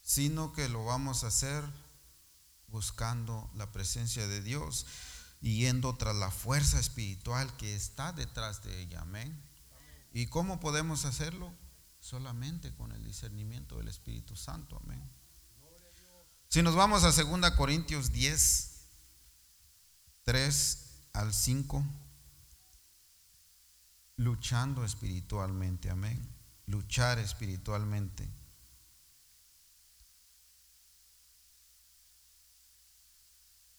sino 0.00 0.52
que 0.52 0.68
lo 0.68 0.84
vamos 0.84 1.22
a 1.22 1.28
hacer 1.28 1.64
buscando 2.66 3.50
la 3.54 3.70
presencia 3.70 4.26
de 4.26 4.42
Dios. 4.42 4.86
yendo 5.40 5.96
tras 5.96 6.14
la 6.14 6.30
fuerza 6.30 6.78
espiritual 6.78 7.56
que 7.56 7.74
está 7.74 8.12
detrás 8.12 8.62
de 8.62 8.80
ella. 8.80 9.00
Amén. 9.00 9.42
¿Y 10.12 10.26
cómo 10.26 10.60
podemos 10.60 11.04
hacerlo? 11.04 11.52
Solamente 11.98 12.72
con 12.76 12.92
el 12.92 13.02
discernimiento 13.02 13.78
del 13.78 13.88
Espíritu 13.88 14.36
Santo. 14.36 14.80
Amén. 14.84 15.02
Si 16.52 16.62
nos 16.62 16.74
vamos 16.74 17.02
a 17.02 17.10
2 17.10 17.50
Corintios 17.52 18.12
10, 18.12 18.86
3 20.24 21.08
al 21.14 21.32
5, 21.32 21.82
luchando 24.16 24.84
espiritualmente. 24.84 25.88
Amén. 25.88 26.20
Luchar 26.66 27.18
espiritualmente. 27.18 28.28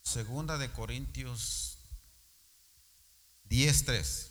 Segunda 0.01 0.57
de 0.57 0.71
Corintios 0.71 1.77
10.3. 3.51 4.29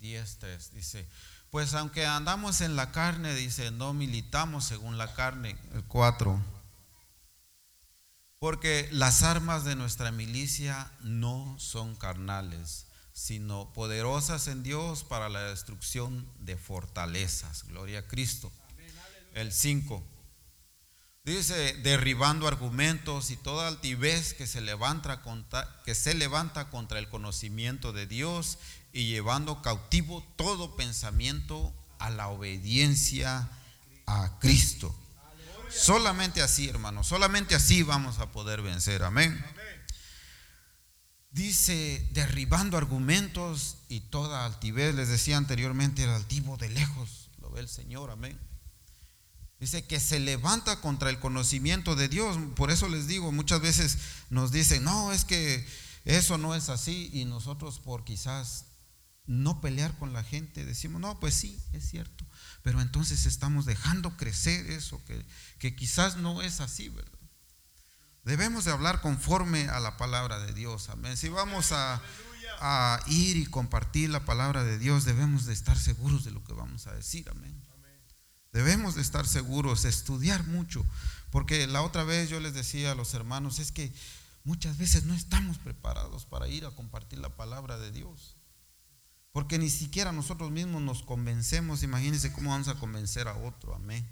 10.3 0.00 0.70
dice, 0.70 1.06
pues 1.50 1.74
aunque 1.74 2.06
andamos 2.06 2.62
en 2.62 2.74
la 2.74 2.90
carne, 2.90 3.34
dice, 3.34 3.70
no 3.70 3.92
militamos 3.92 4.64
según 4.64 4.96
la 4.96 5.12
carne. 5.12 5.58
El 5.74 5.84
4. 5.84 6.55
Porque 8.46 8.88
las 8.92 9.24
armas 9.24 9.64
de 9.64 9.74
nuestra 9.74 10.12
milicia 10.12 10.92
no 11.00 11.56
son 11.58 11.96
carnales, 11.96 12.86
sino 13.12 13.72
poderosas 13.72 14.46
en 14.46 14.62
Dios 14.62 15.02
para 15.02 15.28
la 15.28 15.42
destrucción 15.48 16.24
de 16.38 16.56
fortalezas. 16.56 17.64
Gloria 17.64 17.98
a 17.98 18.06
Cristo. 18.06 18.52
El 19.34 19.52
5 19.52 20.00
Dice, 21.24 21.72
derribando 21.82 22.46
argumentos 22.46 23.32
y 23.32 23.36
toda 23.36 23.66
altivez 23.66 24.32
que 24.32 24.46
se, 24.46 24.60
levanta 24.60 25.22
contra, 25.22 25.82
que 25.84 25.96
se 25.96 26.14
levanta 26.14 26.70
contra 26.70 27.00
el 27.00 27.08
conocimiento 27.08 27.92
de 27.92 28.06
Dios 28.06 28.58
y 28.92 29.08
llevando 29.08 29.60
cautivo 29.60 30.24
todo 30.36 30.76
pensamiento 30.76 31.74
a 31.98 32.10
la 32.10 32.28
obediencia 32.28 33.50
a 34.06 34.38
Cristo. 34.38 34.94
Solamente 35.78 36.42
así, 36.42 36.68
hermano, 36.68 37.04
solamente 37.04 37.54
así 37.54 37.82
vamos 37.82 38.18
a 38.18 38.32
poder 38.32 38.62
vencer. 38.62 39.02
Amén. 39.02 39.44
Dice, 41.30 42.08
derribando 42.12 42.78
argumentos 42.78 43.76
y 43.88 44.00
toda 44.00 44.46
altivez, 44.46 44.94
les 44.94 45.08
decía 45.08 45.36
anteriormente, 45.36 46.04
el 46.04 46.10
altivo 46.10 46.56
de 46.56 46.70
lejos, 46.70 47.28
lo 47.40 47.50
ve 47.50 47.60
el 47.60 47.68
Señor, 47.68 48.10
amén. 48.10 48.38
Dice 49.58 49.86
que 49.86 50.00
se 50.00 50.20
levanta 50.20 50.80
contra 50.80 51.08
el 51.08 51.18
conocimiento 51.18 51.96
de 51.96 52.08
Dios. 52.08 52.38
Por 52.54 52.70
eso 52.70 52.88
les 52.88 53.06
digo, 53.06 53.32
muchas 53.32 53.60
veces 53.60 53.98
nos 54.28 54.52
dicen, 54.52 54.84
no, 54.84 55.12
es 55.12 55.24
que 55.24 55.66
eso 56.04 56.36
no 56.36 56.54
es 56.54 56.68
así. 56.68 57.10
Y 57.12 57.24
nosotros 57.24 57.78
por 57.78 58.04
quizás 58.04 58.66
no 59.26 59.60
pelear 59.60 59.96
con 59.98 60.12
la 60.12 60.22
gente 60.22 60.64
decimos, 60.64 61.00
no, 61.00 61.18
pues 61.20 61.34
sí, 61.34 61.58
es 61.72 61.88
cierto. 61.88 62.26
Pero 62.66 62.80
entonces 62.80 63.26
estamos 63.26 63.64
dejando 63.64 64.16
crecer 64.16 64.68
eso, 64.72 65.00
que, 65.60 65.76
quizás 65.76 66.16
no 66.16 66.42
es 66.42 66.60
así, 66.60 66.88
¿verdad? 66.88 67.20
Debemos 68.24 68.64
de 68.64 68.72
hablar 68.72 69.00
conforme 69.00 69.68
a 69.68 69.78
la 69.78 69.96
palabra 69.96 70.40
de 70.40 70.52
Dios. 70.52 70.88
Amén. 70.88 71.16
Si 71.16 71.28
vamos 71.28 71.70
a, 71.70 72.02
a 72.58 73.00
ir 73.06 73.36
y 73.36 73.46
compartir 73.46 74.10
la 74.10 74.24
palabra 74.24 74.64
de 74.64 74.80
Dios, 74.80 75.04
debemos 75.04 75.46
de 75.46 75.52
estar 75.52 75.78
seguros 75.78 76.24
de 76.24 76.32
lo 76.32 76.42
que 76.42 76.54
vamos 76.54 76.88
a 76.88 76.92
decir. 76.92 77.28
Amén. 77.30 77.54
Debemos 78.52 78.96
de 78.96 79.02
estar 79.02 79.28
seguros, 79.28 79.84
estudiar 79.84 80.44
mucho, 80.48 80.84
porque 81.30 81.68
la 81.68 81.82
otra 81.82 82.02
vez 82.02 82.28
yo 82.28 82.40
les 82.40 82.52
decía 82.52 82.90
a 82.90 82.96
los 82.96 83.14
hermanos, 83.14 83.60
es 83.60 83.70
que 83.70 83.94
muchas 84.42 84.76
veces 84.76 85.04
no 85.04 85.14
estamos 85.14 85.58
preparados 85.58 86.24
para 86.24 86.48
ir 86.48 86.66
a 86.66 86.72
compartir 86.72 87.20
la 87.20 87.28
palabra 87.28 87.78
de 87.78 87.92
Dios. 87.92 88.34
Porque 89.36 89.58
ni 89.58 89.68
siquiera 89.68 90.12
nosotros 90.12 90.50
mismos 90.50 90.80
nos 90.80 91.02
convencemos, 91.02 91.82
imagínense 91.82 92.32
cómo 92.32 92.52
vamos 92.52 92.68
a 92.68 92.76
convencer 92.76 93.28
a 93.28 93.36
otro, 93.36 93.74
amén. 93.74 94.08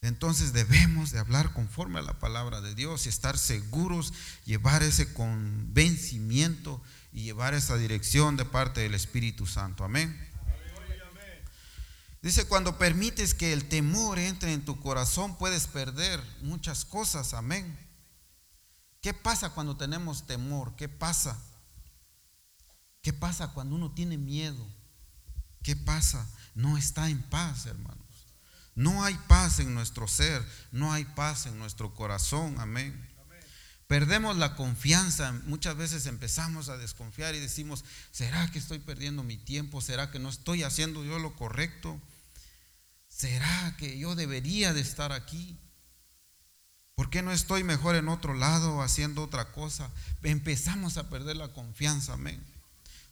Entonces 0.00 0.54
debemos 0.54 1.12
de 1.12 1.18
hablar 1.18 1.52
conforme 1.52 1.98
a 1.98 2.02
la 2.02 2.18
palabra 2.18 2.62
de 2.62 2.74
Dios 2.74 3.04
y 3.04 3.10
estar 3.10 3.36
seguros, 3.36 4.14
llevar 4.46 4.82
ese 4.82 5.12
convencimiento 5.12 6.80
y 7.12 7.24
llevar 7.24 7.52
esa 7.52 7.76
dirección 7.76 8.38
de 8.38 8.46
parte 8.46 8.80
del 8.80 8.94
Espíritu 8.94 9.44
Santo, 9.46 9.84
amén. 9.84 10.18
Dice, 12.22 12.46
cuando 12.46 12.78
permites 12.78 13.34
que 13.34 13.52
el 13.52 13.68
temor 13.68 14.18
entre 14.18 14.54
en 14.54 14.64
tu 14.64 14.80
corazón, 14.80 15.36
puedes 15.36 15.66
perder 15.66 16.18
muchas 16.40 16.86
cosas. 16.86 17.34
Amén. 17.34 17.78
¿Qué 19.02 19.12
pasa 19.12 19.50
cuando 19.50 19.76
tenemos 19.76 20.26
temor? 20.26 20.76
¿Qué 20.76 20.88
pasa? 20.88 21.38
¿Qué 23.02 23.12
pasa 23.12 23.48
cuando 23.48 23.76
uno 23.76 23.92
tiene 23.92 24.16
miedo? 24.16 24.66
¿Qué 25.62 25.76
pasa? 25.76 26.26
No 26.54 26.78
está 26.78 27.10
en 27.10 27.22
paz, 27.22 27.66
hermanos. 27.66 27.98
No 28.74 29.04
hay 29.04 29.14
paz 29.28 29.58
en 29.58 29.74
nuestro 29.74 30.08
ser, 30.08 30.42
no 30.70 30.92
hay 30.92 31.04
paz 31.04 31.46
en 31.46 31.58
nuestro 31.58 31.94
corazón. 31.94 32.58
Amén. 32.58 33.08
Perdemos 33.86 34.38
la 34.38 34.56
confianza. 34.56 35.32
Muchas 35.44 35.76
veces 35.76 36.06
empezamos 36.06 36.70
a 36.70 36.78
desconfiar 36.78 37.34
y 37.34 37.40
decimos, 37.40 37.84
¿será 38.10 38.50
que 38.50 38.58
estoy 38.58 38.78
perdiendo 38.78 39.22
mi 39.22 39.36
tiempo? 39.36 39.82
¿Será 39.82 40.10
que 40.10 40.18
no 40.18 40.30
estoy 40.30 40.62
haciendo 40.62 41.04
yo 41.04 41.18
lo 41.18 41.36
correcto? 41.36 42.00
¿será 43.22 43.76
que 43.78 43.98
yo 43.98 44.16
debería 44.16 44.72
de 44.72 44.80
estar 44.80 45.12
aquí? 45.12 45.56
¿Por 46.96 47.08
qué 47.08 47.22
no 47.22 47.30
estoy 47.30 47.62
mejor 47.62 47.94
en 47.94 48.08
otro 48.08 48.34
lado 48.34 48.82
haciendo 48.82 49.22
otra 49.22 49.52
cosa? 49.52 49.90
Empezamos 50.24 50.96
a 50.96 51.08
perder 51.08 51.36
la 51.36 51.52
confianza, 51.52 52.14
amén. 52.14 52.44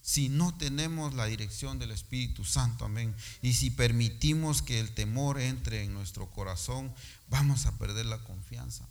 Si 0.03 0.29
no 0.29 0.57
tenemos 0.57 1.15
la 1.15 1.27
dirección 1.27 1.79
del 1.79 1.91
Espíritu 1.91 2.45
Santo, 2.45 2.87
amén. 2.87 3.15
Y 3.43 3.53
si 3.53 3.71
permitimos 3.71 4.63
que 4.63 4.81
el 4.81 4.93
temor 4.95 5.39
entre 5.39 5.85
en 5.85 5.93
nuestro 5.93 6.31
corazón, 6.31 6.93
vamos 7.29 7.67
a 7.67 7.79
perder 7.79 8.07
la 8.07 8.19
confianza. 8.19 8.89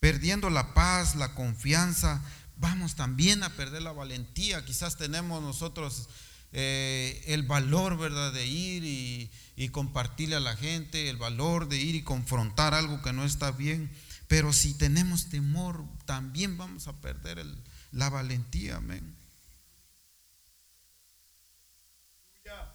Perdiendo 0.00 0.50
la 0.50 0.74
paz, 0.74 1.14
la 1.14 1.34
confianza, 1.34 2.22
vamos 2.56 2.96
también 2.96 3.42
a 3.42 3.50
perder 3.50 3.82
la 3.82 3.92
valentía. 3.92 4.64
Quizás 4.64 4.96
tenemos 4.96 5.42
nosotros 5.42 6.08
eh, 6.52 7.22
el 7.26 7.44
valor, 7.44 7.96
¿verdad?, 7.96 8.32
de 8.32 8.46
ir 8.46 8.84
y, 8.84 9.30
y 9.56 9.68
compartirle 9.68 10.36
a 10.36 10.40
la 10.40 10.56
gente, 10.56 11.08
el 11.08 11.16
valor 11.16 11.68
de 11.68 11.78
ir 11.78 11.94
y 11.94 12.02
confrontar 12.02 12.74
algo 12.74 13.00
que 13.00 13.12
no 13.12 13.24
está 13.24 13.52
bien. 13.52 13.90
Pero 14.26 14.52
si 14.52 14.74
tenemos 14.74 15.28
temor, 15.28 15.84
también 16.04 16.58
vamos 16.58 16.88
a 16.88 17.00
perder 17.00 17.44
la 17.92 18.10
valentía, 18.10 18.76
amén. 18.76 19.23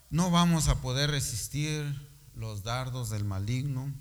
No 0.09 0.31
vamos 0.31 0.67
a 0.67 0.81
poder 0.81 1.11
resistir 1.11 2.09
los 2.33 2.63
dardos 2.63 3.09
del 3.09 3.25
maligno. 3.25 3.93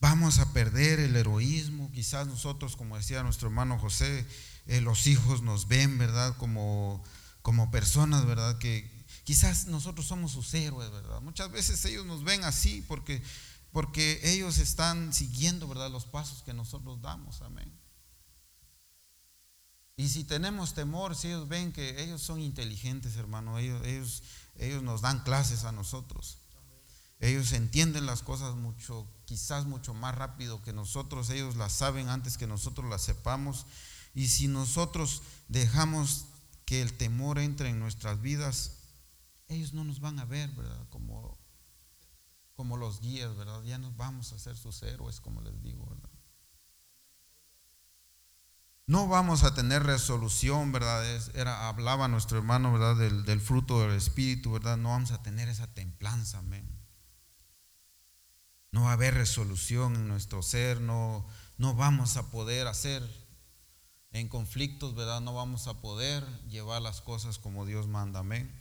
Vamos 0.00 0.38
a 0.38 0.52
perder 0.52 1.00
el 1.00 1.16
heroísmo. 1.16 1.90
Quizás 1.92 2.26
nosotros, 2.26 2.76
como 2.76 2.96
decía 2.96 3.22
nuestro 3.22 3.48
hermano 3.48 3.78
José, 3.78 4.26
eh, 4.66 4.80
los 4.80 5.06
hijos 5.06 5.42
nos 5.42 5.68
ven, 5.68 5.98
¿verdad? 5.98 6.36
Como 6.36 7.02
como 7.44 7.70
personas, 7.70 8.24
¿verdad? 8.24 8.56
Que 8.56 8.90
quizás 9.24 9.66
nosotros 9.66 10.06
somos 10.06 10.32
sus 10.32 10.54
héroes, 10.54 10.90
¿verdad? 10.90 11.20
Muchas 11.20 11.52
veces 11.52 11.84
ellos 11.84 12.06
nos 12.06 12.24
ven 12.24 12.42
así 12.42 12.82
porque, 12.88 13.22
porque 13.70 14.18
ellos 14.24 14.56
están 14.56 15.12
siguiendo, 15.12 15.68
¿verdad? 15.68 15.90
Los 15.90 16.06
pasos 16.06 16.42
que 16.42 16.54
nosotros 16.54 17.02
damos, 17.02 17.42
amén. 17.42 17.70
Y 19.96 20.08
si 20.08 20.24
tenemos 20.24 20.74
temor, 20.74 21.14
si 21.14 21.28
ellos 21.28 21.48
ven 21.48 21.72
que 21.72 22.02
ellos 22.02 22.20
son 22.20 22.40
inteligentes, 22.40 23.16
hermano, 23.16 23.58
ellos, 23.58 23.86
ellos, 23.86 24.22
ellos 24.56 24.82
nos 24.82 25.02
dan 25.02 25.22
clases 25.22 25.64
a 25.64 25.72
nosotros. 25.72 26.38
Ellos 27.20 27.52
entienden 27.52 28.06
las 28.06 28.22
cosas 28.22 28.56
mucho, 28.56 29.06
quizás 29.24 29.66
mucho 29.66 29.94
más 29.94 30.14
rápido 30.14 30.62
que 30.62 30.72
nosotros. 30.72 31.30
Ellos 31.30 31.56
las 31.56 31.72
saben 31.72 32.08
antes 32.08 32.36
que 32.36 32.46
nosotros 32.46 32.90
las 32.90 33.02
sepamos. 33.02 33.66
Y 34.14 34.28
si 34.28 34.48
nosotros 34.48 35.22
dejamos 35.48 36.26
que 36.66 36.82
el 36.82 36.92
temor 36.92 37.38
entre 37.38 37.70
en 37.70 37.78
nuestras 37.78 38.20
vidas, 38.20 38.72
ellos 39.48 39.74
no 39.74 39.84
nos 39.84 40.00
van 40.00 40.18
a 40.18 40.24
ver, 40.24 40.50
¿verdad? 40.50 40.88
Como, 40.90 41.38
como 42.54 42.76
los 42.76 43.00
guías, 43.00 43.34
¿verdad? 43.36 43.62
Ya 43.62 43.78
nos 43.78 43.96
vamos 43.96 44.32
a 44.32 44.38
ser 44.38 44.56
sus 44.56 44.82
héroes, 44.82 45.20
como 45.20 45.40
les 45.40 45.62
digo, 45.62 45.86
¿verdad? 45.86 46.10
No 48.86 49.08
vamos 49.08 49.44
a 49.44 49.54
tener 49.54 49.82
resolución, 49.82 50.70
¿verdad? 50.70 51.04
Era, 51.34 51.68
hablaba 51.68 52.06
nuestro 52.06 52.36
hermano, 52.36 52.72
¿verdad? 52.72 52.96
Del, 52.96 53.24
del, 53.24 53.40
fruto 53.40 53.80
del 53.80 53.96
Espíritu, 53.96 54.52
¿verdad? 54.52 54.76
No 54.76 54.90
vamos 54.90 55.10
a 55.10 55.22
tener 55.22 55.48
esa 55.48 55.72
templanza, 55.72 56.38
amén. 56.38 56.68
No 58.72 58.82
va 58.82 58.90
a 58.90 58.94
haber 58.94 59.14
resolución 59.14 59.94
en 59.94 60.08
nuestro 60.08 60.42
ser, 60.42 60.80
no, 60.80 61.26
no 61.56 61.74
vamos 61.74 62.16
a 62.16 62.30
poder 62.30 62.66
hacer 62.66 63.02
en 64.10 64.28
conflictos, 64.28 64.94
¿verdad? 64.94 65.20
No 65.20 65.32
vamos 65.32 65.66
a 65.66 65.80
poder 65.80 66.24
llevar 66.48 66.82
las 66.82 67.00
cosas 67.00 67.38
como 67.38 67.64
Dios 67.64 67.86
manda, 67.86 68.20
amén. 68.20 68.52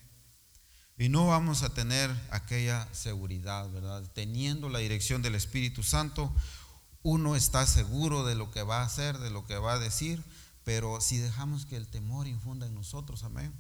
Y 0.98 1.10
no 1.10 1.28
vamos 1.28 1.64
a 1.64 1.74
tener 1.74 2.10
aquella 2.32 2.88
seguridad, 2.94 3.70
¿verdad? 3.72 4.04
Teniendo 4.14 4.70
la 4.70 4.80
dirección 4.80 5.22
del 5.22 5.36
Espíritu 5.36 5.84
Santo, 5.84 6.34
uno 7.04 7.36
está 7.36 7.68
seguro 7.68 8.26
de 8.26 8.36
lo 8.36 8.50
que 8.52 8.64
va 8.64 8.82
a 8.82 8.86
hacer, 8.86 9.20
de 9.20 9.30
lo 9.30 9.46
que 9.46 9.58
va 9.58 9.74
a 9.74 9.80
decir, 9.80 10.24
Pero 10.64 11.02
si 11.02 11.18
dejamos 11.18 11.66
que 11.66 11.76
el 11.76 11.88
temor 11.88 12.26
infunda 12.26 12.66
en 12.66 12.74
nosotros, 12.74 13.24
amén, 13.24 13.54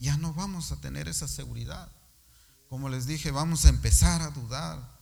ya 0.00 0.16
no 0.16 0.34
vamos 0.34 0.72
a 0.72 0.80
tener 0.80 1.06
esa 1.06 1.28
seguridad. 1.28 1.88
Como 2.68 2.88
les 2.88 3.06
dije, 3.06 3.30
vamos 3.30 3.64
a 3.64 3.68
empezar 3.68 4.20
a 4.20 4.30
dudar. 4.30 4.94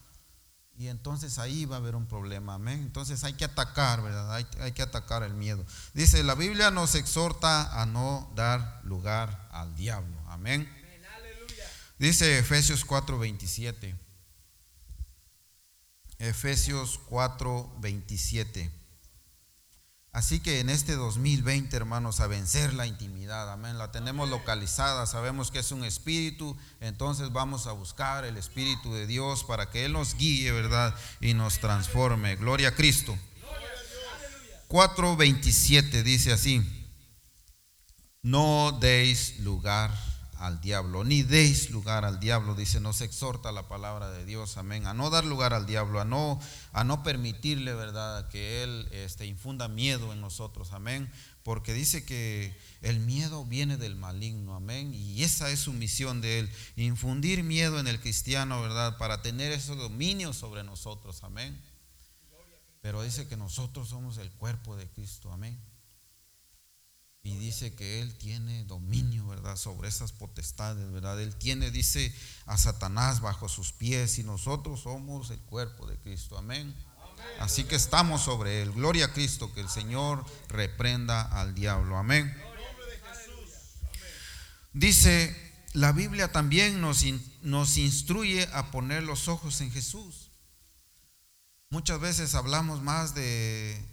Y 0.77 0.89
entonces 0.89 1.39
ahí 1.39 1.65
va 1.65 1.77
a 1.77 1.79
haber 1.79 1.95
un 1.95 2.05
problema, 2.05 2.53
amén. 2.53 2.81
Entonces 2.81 3.23
hay 3.23 3.33
que 3.33 3.45
atacar, 3.45 4.03
¿verdad? 4.03 4.31
Hay, 4.31 4.45
hay, 4.59 4.73
que 4.73 4.83
atacar 4.83 5.23
el 5.23 5.33
miedo. 5.33 5.65
Dice, 5.95 6.23
la 6.23 6.35
Biblia 6.35 6.69
nos 6.69 6.93
exhorta 6.93 7.81
a 7.81 7.87
no 7.87 8.31
dar 8.35 8.81
lugar 8.83 9.49
al 9.51 9.75
diablo, 9.75 10.15
amén. 10.27 10.69
Dice 11.97 12.37
Efesios 12.37 12.85
4:27. 12.85 14.02
Efesios 16.23 16.99
4:27. 17.09 18.71
Así 20.13 20.39
que 20.39 20.59
en 20.59 20.69
este 20.69 20.93
2020, 20.93 21.75
hermanos, 21.75 22.19
a 22.19 22.27
vencer 22.27 22.73
la 22.75 22.85
intimidad, 22.85 23.51
amén, 23.51 23.79
la 23.79 23.91
tenemos 23.91 24.29
localizada, 24.29 25.07
sabemos 25.07 25.49
que 25.49 25.57
es 25.59 25.71
un 25.71 25.83
espíritu, 25.83 26.55
entonces 26.81 27.31
vamos 27.33 27.65
a 27.65 27.71
buscar 27.71 28.23
el 28.23 28.37
espíritu 28.37 28.93
de 28.93 29.07
Dios 29.07 29.43
para 29.43 29.71
que 29.71 29.85
Él 29.85 29.93
nos 29.93 30.15
guíe, 30.15 30.51
¿verdad? 30.51 30.95
Y 31.19 31.33
nos 31.33 31.59
transforme. 31.59 32.35
Gloria 32.35 32.69
a 32.69 32.75
Cristo. 32.75 33.17
4.27 34.69 36.03
dice 36.03 36.31
así, 36.31 36.61
no 38.21 38.77
deis 38.79 39.39
lugar 39.39 39.91
al 40.43 40.59
diablo, 40.59 41.05
ni 41.05 41.23
deis 41.23 41.69
lugar 41.69 42.03
al 42.03 42.19
diablo, 42.19 42.53
dice, 42.53 42.81
nos 42.81 42.99
exhorta 42.99 43.53
la 43.53 43.69
palabra 43.69 44.09
de 44.09 44.25
Dios, 44.25 44.57
amén, 44.57 44.87
a 44.87 44.93
no 44.93 45.09
dar 45.09 45.23
lugar 45.23 45.53
al 45.53 45.65
diablo, 45.65 46.01
a 46.01 46.05
no, 46.05 46.37
a 46.73 46.83
no 46.83 47.01
permitirle, 47.01 47.73
¿verdad?, 47.73 48.27
que 48.27 48.61
Él 48.61 48.89
este, 48.91 49.25
infunda 49.25 49.69
miedo 49.69 50.11
en 50.11 50.19
nosotros, 50.19 50.73
amén, 50.73 51.09
porque 51.43 51.73
dice 51.73 52.05
que 52.05 52.53
el 52.81 52.99
miedo 52.99 53.45
viene 53.45 53.77
del 53.77 53.95
maligno, 53.95 54.53
amén, 54.53 54.93
y 54.93 55.23
esa 55.23 55.49
es 55.49 55.61
su 55.61 55.71
misión 55.71 56.19
de 56.19 56.39
Él, 56.39 56.49
infundir 56.75 57.41
miedo 57.41 57.79
en 57.79 57.87
el 57.87 58.01
cristiano, 58.01 58.61
¿verdad?, 58.61 58.97
para 58.97 59.21
tener 59.21 59.53
ese 59.53 59.77
dominio 59.77 60.33
sobre 60.33 60.65
nosotros, 60.65 61.23
amén. 61.23 61.57
Pero 62.81 63.01
dice 63.01 63.29
que 63.29 63.37
nosotros 63.37 63.87
somos 63.87 64.17
el 64.17 64.29
cuerpo 64.31 64.75
de 64.75 64.89
Cristo, 64.89 65.31
amén. 65.31 65.57
Y 67.25 67.37
dice 67.37 67.73
que 67.73 68.01
Él 68.01 68.13
tiene 68.15 68.65
dominio, 68.65 69.25
¿verdad? 69.25 69.55
Sobre 69.55 69.87
esas 69.87 70.11
potestades, 70.11 70.91
¿verdad? 70.91 71.21
Él 71.21 71.33
tiene, 71.33 71.71
dice, 71.71 72.13
a 72.45 72.57
Satanás 72.57 73.21
bajo 73.21 73.47
sus 73.47 73.71
pies 73.71 74.19
y 74.19 74.23
nosotros 74.23 74.81
somos 74.81 75.29
el 75.29 75.39
cuerpo 75.39 75.87
de 75.87 75.97
Cristo. 75.97 76.37
Amén. 76.37 76.75
Así 77.39 77.63
que 77.63 77.75
estamos 77.75 78.23
sobre 78.23 78.61
Él. 78.61 78.73
Gloria 78.73 79.05
a 79.05 79.13
Cristo, 79.13 79.53
que 79.53 79.61
el 79.61 79.69
Señor 79.69 80.25
reprenda 80.49 81.21
al 81.21 81.55
diablo. 81.55 81.97
Amén. 81.97 82.35
Dice, 84.73 85.33
la 85.71 85.93
Biblia 85.93 86.29
también 86.33 86.81
nos, 86.81 87.05
nos 87.41 87.77
instruye 87.77 88.49
a 88.51 88.69
poner 88.69 89.01
los 89.03 89.29
ojos 89.29 89.61
en 89.61 89.71
Jesús. 89.71 90.29
Muchas 91.69 92.01
veces 92.01 92.35
hablamos 92.35 92.81
más 92.81 93.15
de 93.15 93.92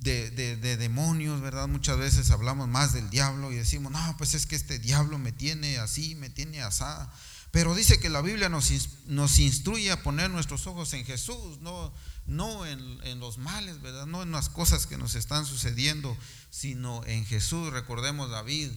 de, 0.00 0.76
demonios, 0.76 1.40
¿verdad? 1.40 1.68
Muchas 1.68 1.98
veces 1.98 2.30
hablamos 2.30 2.68
más 2.68 2.92
del 2.92 3.10
diablo 3.10 3.52
y 3.52 3.56
decimos, 3.56 3.92
no, 3.92 4.14
pues 4.18 4.34
es 4.34 4.46
que 4.46 4.56
este 4.56 4.78
diablo 4.78 5.18
me 5.18 5.32
tiene 5.32 5.78
así, 5.78 6.14
me 6.14 6.30
tiene 6.30 6.62
asá. 6.62 7.10
Pero 7.50 7.74
dice 7.74 7.98
que 7.98 8.10
la 8.10 8.20
Biblia 8.20 8.48
nos, 8.48 8.70
nos 9.06 9.38
instruye 9.38 9.90
a 9.90 10.02
poner 10.02 10.30
nuestros 10.30 10.66
ojos 10.66 10.92
en 10.92 11.04
Jesús, 11.04 11.60
no, 11.60 11.92
no 12.26 12.66
en, 12.66 12.80
en, 13.04 13.18
los 13.18 13.38
males, 13.38 13.80
¿verdad? 13.80 14.06
No 14.06 14.22
en 14.22 14.30
las 14.30 14.48
cosas 14.48 14.86
que 14.86 14.98
nos 14.98 15.14
están 15.14 15.46
sucediendo, 15.46 16.16
sino 16.50 17.04
en 17.06 17.24
Jesús. 17.24 17.72
Recordemos 17.72 18.30
David, 18.30 18.70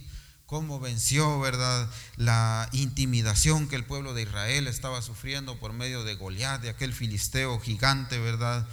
cómo 0.49 0.79
venció, 0.79 1.39
¿verdad? 1.39 1.87
La 2.15 2.69
intimidación 2.71 3.67
que 3.67 3.75
el 3.75 3.85
pueblo 3.85 4.15
de 4.15 4.23
Israel 4.23 4.67
estaba 4.67 5.01
sufriendo 5.03 5.59
por 5.59 5.73
medio 5.73 6.03
de 6.03 6.15
Goliat, 6.15 6.61
de 6.61 6.69
aquel 6.69 6.91
filisteo 6.91 7.59
gigante, 7.59 8.17
¿verdad? 8.17 8.67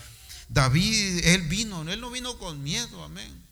David, 0.49 1.25
él 1.25 1.43
vino, 1.43 1.83
él 1.91 2.01
no 2.01 2.11
vino 2.11 2.39
con 2.39 2.63
miedo, 2.63 3.03
amén. 3.05 3.47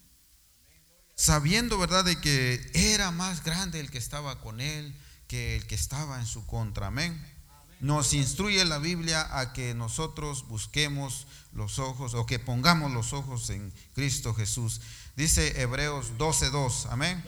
Sabiendo, 1.14 1.78
¿verdad?, 1.78 2.04
de 2.04 2.20
que 2.20 2.70
era 2.74 3.10
más 3.10 3.44
grande 3.44 3.80
el 3.80 3.90
que 3.90 3.98
estaba 3.98 4.40
con 4.40 4.60
él 4.60 4.94
que 5.28 5.56
el 5.56 5.66
que 5.66 5.74
estaba 5.74 6.18
en 6.20 6.26
su 6.26 6.46
contra, 6.46 6.88
amén. 6.88 7.20
Nos 7.80 8.14
instruye 8.14 8.64
la 8.64 8.78
Biblia 8.78 9.38
a 9.38 9.52
que 9.52 9.74
nosotros 9.74 10.46
busquemos 10.48 11.26
los 11.52 11.78
ojos 11.78 12.14
o 12.14 12.26
que 12.26 12.38
pongamos 12.38 12.92
los 12.92 13.12
ojos 13.12 13.50
en 13.50 13.72
Cristo 13.94 14.34
Jesús. 14.34 14.80
Dice 15.16 15.60
Hebreos 15.60 16.12
12:2, 16.16 16.86
amén. 16.90 17.24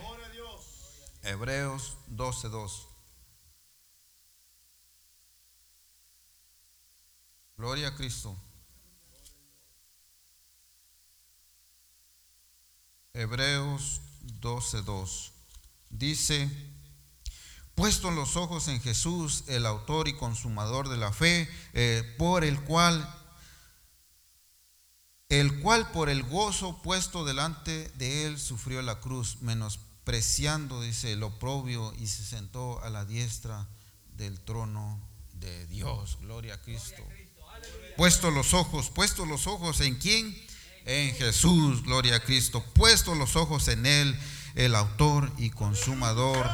Hebreos 1.22 1.96
12:2. 2.08 2.86
Gloria 7.56 7.88
a 7.88 7.96
Cristo. 7.96 8.36
Hebreos 13.16 14.00
12:2. 14.40 15.30
Dice, 15.88 16.50
puesto 17.74 18.10
los 18.10 18.36
ojos 18.36 18.68
en 18.68 18.80
Jesús, 18.80 19.44
el 19.46 19.64
autor 19.64 20.08
y 20.08 20.14
consumador 20.14 20.88
de 20.88 20.98
la 20.98 21.12
fe, 21.12 21.48
eh, 21.72 22.14
por 22.18 22.44
el 22.44 22.60
cual 22.62 23.12
el 25.28 25.60
cual 25.60 25.90
por 25.90 26.08
el 26.08 26.22
gozo 26.22 26.80
puesto 26.82 27.24
delante 27.24 27.88
de 27.96 28.26
él 28.26 28.38
sufrió 28.38 28.80
la 28.82 29.00
cruz, 29.00 29.38
menospreciando, 29.40 30.80
dice, 30.82 31.12
el 31.12 31.22
oprobio 31.24 31.92
y 31.98 32.06
se 32.06 32.24
sentó 32.24 32.80
a 32.84 32.90
la 32.90 33.04
diestra 33.04 33.66
del 34.16 34.38
trono 34.40 35.00
de 35.32 35.66
Dios. 35.66 36.18
Gloria 36.20 36.54
a 36.54 36.62
Cristo. 36.62 37.02
Puesto 37.96 38.30
los 38.30 38.54
ojos, 38.54 38.90
puesto 38.90 39.26
los 39.26 39.46
ojos 39.48 39.80
en 39.80 39.96
quién? 39.96 40.36
En 40.86 41.14
Jesús, 41.16 41.82
gloria 41.82 42.16
a 42.16 42.20
Cristo, 42.20 42.64
puesto 42.72 43.14
los 43.16 43.34
ojos 43.34 43.66
en 43.68 43.84
Él, 43.86 44.18
el 44.54 44.74
autor 44.76 45.30
y 45.36 45.50
consumador 45.50 46.48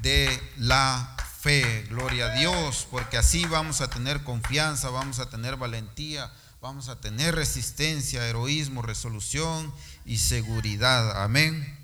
de 0.00 0.40
la 0.56 1.16
fe, 1.40 1.84
gloria 1.90 2.26
a 2.26 2.38
Dios, 2.38 2.86
porque 2.90 3.18
así 3.18 3.44
vamos 3.44 3.80
a 3.80 3.90
tener 3.90 4.22
confianza, 4.22 4.88
vamos 4.90 5.18
a 5.18 5.28
tener 5.28 5.56
valentía, 5.56 6.32
vamos 6.60 6.88
a 6.88 7.00
tener 7.00 7.34
resistencia, 7.34 8.26
heroísmo, 8.26 8.82
resolución 8.82 9.74
y 10.06 10.18
seguridad. 10.18 11.20
Amén. 11.20 11.78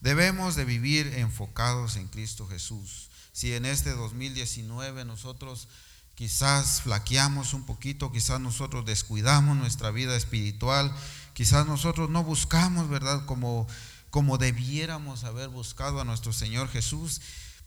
Debemos 0.00 0.56
de 0.56 0.64
vivir 0.64 1.12
enfocados 1.18 1.96
en 1.96 2.08
Cristo 2.08 2.48
Jesús. 2.48 3.10
Si 3.32 3.52
en 3.52 3.66
este 3.66 3.90
2019 3.90 5.04
nosotros 5.04 5.68
quizás 6.14 6.80
flaqueamos 6.82 7.52
un 7.52 7.64
poquito, 7.64 8.10
quizás 8.10 8.40
nosotros 8.40 8.84
descuidamos 8.86 9.56
nuestra 9.56 9.90
vida 9.90 10.16
espiritual, 10.16 10.94
Quizás 11.34 11.66
nosotros 11.66 12.10
no 12.10 12.24
buscamos, 12.24 12.88
¿verdad? 12.88 13.24
Como, 13.26 13.66
como 14.10 14.38
debiéramos 14.38 15.24
haber 15.24 15.48
buscado 15.48 16.00
a 16.00 16.04
nuestro 16.04 16.32
Señor 16.32 16.68
Jesús. 16.68 17.20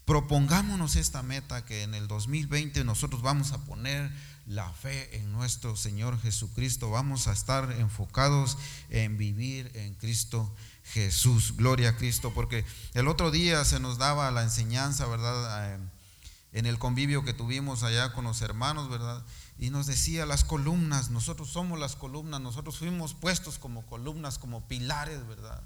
Propongámonos 0.06 0.95
esta 0.95 1.23
meta 1.23 1.65
que 1.65 1.82
en 1.82 1.95
el 1.95 2.08
2020 2.08 2.84
nosotros 2.84 3.23
vamos 3.23 3.51
a 3.54 3.65
poner 3.65 4.12
la 4.45 4.71
fe 4.71 5.17
en 5.17 5.32
nuestro 5.32 5.75
Señor 5.75 6.21
Jesucristo. 6.21 6.91
Vamos 6.91 7.28
a 7.28 7.34
estar 7.34 7.71
enfocados 7.80 8.58
en 8.89 9.17
vivir 9.17 9.71
en 9.73 9.95
Cristo 9.95 10.54
Jesús. 10.84 11.56
Gloria 11.58 11.89
a 11.89 11.95
Cristo. 11.97 12.32
Porque 12.34 12.63
el 12.93 13.08
otro 13.08 13.32
día 13.32 13.65
se 13.65 13.80
nos 13.80 13.97
daba 13.97 14.30
la 14.30 14.43
enseñanza, 14.43 15.08
¿verdad? 15.08 15.73
Eh, 15.73 15.80
en 16.54 16.67
el 16.67 16.78
convivio 16.78 17.25
que 17.25 17.34
tuvimos 17.34 17.82
allá 17.82 18.13
con 18.13 18.25
los 18.25 18.41
hermanos, 18.41 18.89
¿verdad? 18.89 19.25
Y 19.58 19.70
nos 19.70 19.86
decía 19.86 20.26
las 20.26 20.44
columnas, 20.44 21.10
nosotros 21.10 21.50
somos 21.50 21.80
las 21.80 21.96
columnas, 21.96 22.41
nosotros 22.41 22.78
fuimos 22.78 23.13
puestos 23.13 23.58
como 23.58 23.86
columnas, 23.86 24.38
como 24.38 24.68
pilares, 24.68 25.26
¿verdad? 25.28 25.63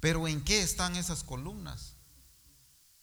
Pero 0.00 0.28
¿en 0.28 0.42
qué 0.42 0.62
están 0.62 0.96
esas 0.96 1.24
columnas? 1.24 1.94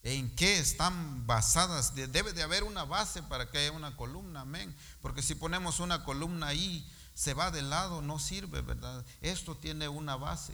¿En 0.04 0.34
qué 0.36 0.60
están 0.60 1.26
basadas? 1.28 1.96
Debe 1.96 2.32
de 2.34 2.44
haber 2.44 2.64
una 2.64 2.86
base 2.86 3.22
para 3.24 3.50
que 3.50 3.58
haya 3.58 3.72
una 3.72 3.98
columna, 3.98 4.42
amén. 4.42 4.74
Porque 5.02 5.22
si 5.22 5.36
ponemos 5.36 5.80
una 5.80 6.04
columna 6.06 6.48
ahí, 6.48 6.90
se 7.14 7.34
va 7.34 7.52
de 7.52 7.62
lado, 7.62 8.02
no 8.02 8.20
sirve, 8.20 8.62
¿verdad? 8.62 9.06
Esto 9.22 9.58
tiene 9.58 9.90
una 9.90 10.16
base. 10.16 10.54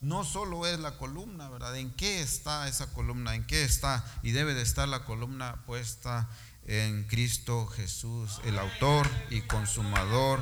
No 0.00 0.24
solo 0.24 0.66
es 0.66 0.78
la 0.78 0.96
columna, 0.96 1.48
¿verdad? 1.48 1.76
¿En 1.76 1.90
qué 1.90 2.20
está 2.20 2.68
esa 2.68 2.92
columna? 2.92 3.34
¿En 3.34 3.44
qué 3.44 3.64
está? 3.64 4.04
Y 4.22 4.30
debe 4.30 4.54
de 4.54 4.62
estar 4.62 4.88
la 4.88 5.04
columna 5.04 5.64
puesta 5.66 6.28
en 6.68 7.04
Cristo 7.04 7.66
Jesús, 7.66 8.40
el 8.44 8.58
autor 8.58 9.08
y 9.30 9.40
consumador 9.40 10.38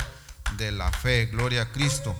de 0.58 0.72
la 0.72 0.90
fe. 0.90 1.26
Gloria 1.26 1.62
a 1.62 1.72
Cristo. 1.72 2.14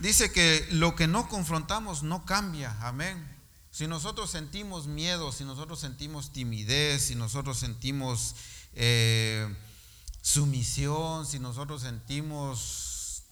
Dice 0.00 0.32
que 0.32 0.66
lo 0.70 0.96
que 0.96 1.06
no 1.06 1.28
confrontamos 1.28 2.02
no 2.02 2.24
cambia. 2.24 2.76
Amén. 2.80 3.28
Si 3.70 3.86
nosotros 3.86 4.30
sentimos 4.30 4.86
miedo, 4.86 5.30
si 5.30 5.44
nosotros 5.44 5.78
sentimos 5.78 6.32
timidez, 6.32 7.04
si 7.04 7.14
nosotros 7.14 7.58
sentimos 7.58 8.34
eh, 8.74 9.46
sumisión, 10.22 11.26
si 11.26 11.38
nosotros 11.38 11.82
sentimos 11.82 13.24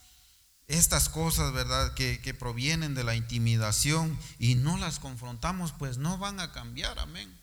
estas 0.69 1.09
cosas, 1.09 1.53
¿verdad? 1.53 1.95
Que, 1.95 2.21
que, 2.21 2.35
provienen 2.35 2.95
de 2.95 3.03
la 3.03 3.17
intimidación 3.17 4.17
y 4.39 4.55
no 4.55 4.77
las 4.77 4.99
confrontamos, 4.99 5.73
pues 5.73 5.99
no 5.99 6.19
van 6.19 6.39
a 6.39 6.53
cambiar, 6.53 6.99
amén. 6.99 7.40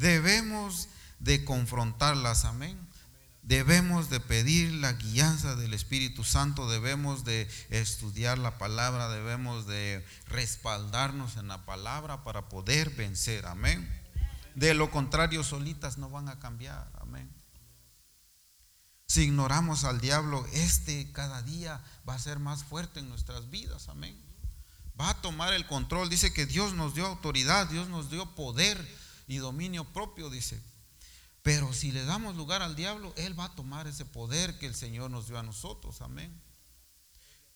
Debemos 0.00 0.88
de 1.18 1.44
confrontarlas, 1.44 2.46
amén. 2.46 2.88
Debemos 3.42 4.08
de 4.08 4.18
pedir 4.18 4.72
la 4.72 4.94
guianza 4.94 5.56
del 5.56 5.74
Espíritu 5.74 6.24
Santo, 6.24 6.70
debemos 6.70 7.26
de 7.26 7.50
estudiar 7.68 8.38
la 8.38 8.56
palabra, 8.56 9.10
debemos 9.10 9.66
de 9.66 10.02
respaldarnos 10.26 11.36
en 11.36 11.48
la 11.48 11.66
palabra 11.66 12.24
para 12.24 12.48
poder 12.48 12.88
vencer, 12.88 13.44
amén. 13.44 13.86
De 14.54 14.72
lo 14.72 14.90
contrario, 14.90 15.44
solitas 15.44 15.98
no 15.98 16.08
van 16.08 16.30
a 16.30 16.38
cambiar, 16.38 16.90
amén. 16.98 17.30
Si 19.06 19.24
ignoramos 19.24 19.84
al 19.84 20.00
diablo, 20.00 20.46
este 20.54 21.12
cada 21.12 21.42
día 21.42 21.84
va 22.08 22.14
a 22.14 22.18
ser 22.18 22.38
más 22.38 22.64
fuerte 22.64 23.00
en 23.00 23.10
nuestras 23.10 23.50
vidas, 23.50 23.90
amén. 23.90 24.18
Va 24.98 25.10
a 25.10 25.20
tomar 25.20 25.52
el 25.52 25.66
control. 25.66 26.08
Dice 26.08 26.32
que 26.32 26.46
Dios 26.46 26.72
nos 26.72 26.94
dio 26.94 27.06
autoridad, 27.06 27.66
Dios 27.66 27.88
nos 27.88 28.10
dio 28.10 28.34
poder 28.34 28.99
y 29.30 29.38
dominio 29.38 29.84
propio, 29.84 30.28
dice. 30.28 30.60
Pero 31.42 31.72
si 31.72 31.92
le 31.92 32.04
damos 32.04 32.36
lugar 32.36 32.62
al 32.62 32.74
diablo, 32.74 33.14
Él 33.16 33.38
va 33.38 33.44
a 33.44 33.54
tomar 33.54 33.86
ese 33.86 34.04
poder 34.04 34.58
que 34.58 34.66
el 34.66 34.74
Señor 34.74 35.10
nos 35.10 35.28
dio 35.28 35.38
a 35.38 35.42
nosotros, 35.44 36.02
amén. 36.02 36.38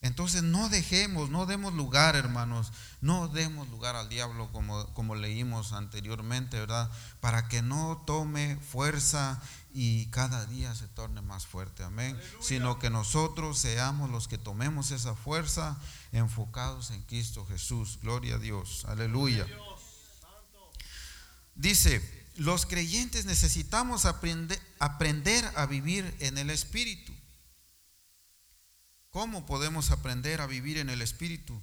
Entonces 0.01 0.43
no 0.43 0.69
dejemos, 0.69 1.31
no 1.31 1.47
demos 1.47 1.73
lugar, 1.73 2.15
hermanos, 2.15 2.73
no 3.01 3.27
demos 3.27 3.69
lugar 3.71 3.97
al 3.97 4.09
diablo 4.09 4.53
como, 4.53 4.87
como 4.93 5.15
leímos 5.15 5.73
anteriormente, 5.73 6.61
¿verdad? 6.61 6.91
Para 7.21 7.49
que 7.49 7.63
no 7.63 8.03
tome 8.07 8.57
fuerza 8.57 9.43
y 9.73 10.07
cada 10.11 10.47
día 10.47 10.75
se 10.75 10.87
torne 10.89 11.23
más 11.23 11.47
fuerte, 11.47 11.83
amén. 11.83 12.21
Sino 12.41 12.79
que 12.79 12.91
nosotros 12.91 13.59
seamos 13.59 14.11
los 14.11 14.29
que 14.29 14.39
tomemos 14.39 14.91
esa 14.91 15.15
fuerza 15.15 15.77
enfocados 16.13 16.91
en 16.91 17.03
Cristo 17.03 17.47
Jesús. 17.47 17.99
Gloria 18.01 18.37
a 18.37 18.39
Dios, 18.39 18.85
aleluya. 18.85 19.47
Dice, 21.55 22.03
los 22.37 22.67
creyentes 22.67 23.27
necesitamos 23.27 24.07
aprender, 24.07 24.61
a 25.57 25.67
vivir 25.67 26.17
en 26.21 26.38
el 26.38 26.51
Espíritu. 26.51 27.14
¿Cómo 29.11 29.47
podemos 29.47 29.90
aprender 29.90 30.40
a 30.40 30.47
vivir 30.47 30.79
en 30.79 30.90
el 30.90 31.01
Espíritu? 31.01 31.61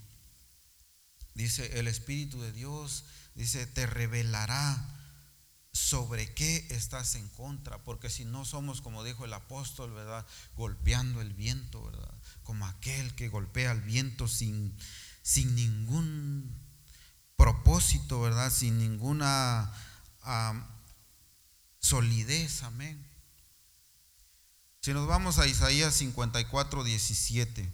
Dice, 1.34 1.80
el 1.80 1.88
Espíritu 1.88 2.42
de 2.42 2.54
Dios, 2.54 3.04
dice, 3.36 3.68
te 3.68 3.86
revelará 3.86 4.98
sobre 5.74 6.34
qué 6.34 6.68
estás 6.70 7.16
en 7.16 7.28
contra, 7.30 7.84
porque 7.84 8.10
si 8.10 8.24
no 8.24 8.46
somos, 8.46 8.82
como 8.82 9.04
dijo 9.04 9.26
el 9.26 9.34
apóstol, 9.34 9.94
¿verdad? 9.94 10.26
Golpeando 10.56 11.22
el 11.22 11.34
viento, 11.34 11.84
¿verdad? 11.84 12.14
Como 12.44 12.66
aquel 12.66 13.14
que 13.16 13.30
golpea 13.30 13.72
el 13.72 13.82
viento 13.82 14.28
sin, 14.28 14.78
sin 15.22 15.54
ningún 15.56 16.71
propósito, 17.42 18.22
¿verdad? 18.22 18.52
Sin 18.52 18.78
ninguna 18.78 19.74
solidez, 21.80 22.62
amén. 22.62 23.04
Si 24.82 24.94
nos 24.94 25.08
vamos 25.08 25.40
a 25.40 25.48
Isaías 25.48 25.96
54, 25.96 26.84
17. 26.84 27.74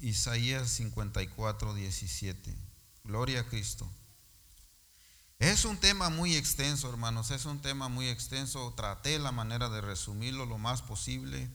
Isaías 0.00 0.70
54, 0.70 1.74
17. 1.74 2.56
Gloria 3.04 3.40
a 3.42 3.44
Cristo. 3.44 3.88
Es 5.38 5.64
un 5.64 5.76
tema 5.76 6.10
muy 6.10 6.34
extenso, 6.34 6.90
hermanos, 6.90 7.30
es 7.30 7.44
un 7.44 7.62
tema 7.62 7.88
muy 7.88 8.08
extenso. 8.08 8.74
Traté 8.76 9.20
la 9.20 9.30
manera 9.30 9.68
de 9.68 9.80
resumirlo 9.80 10.46
lo 10.46 10.58
más 10.58 10.82
posible. 10.82 11.48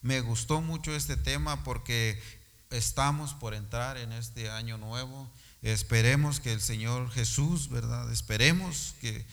Me 0.00 0.22
gustó 0.22 0.62
mucho 0.62 0.94
este 0.94 1.18
tema 1.18 1.64
porque 1.64 2.18
estamos 2.70 3.34
por 3.34 3.52
entrar 3.52 3.98
en 3.98 4.12
este 4.12 4.50
año 4.50 4.78
nuevo. 4.78 5.30
Esperemos 5.62 6.40
que 6.40 6.52
el 6.52 6.60
Señor 6.60 7.10
Jesús, 7.10 7.68
¿verdad? 7.68 8.12
Esperemos 8.12 8.94
que 9.00 9.26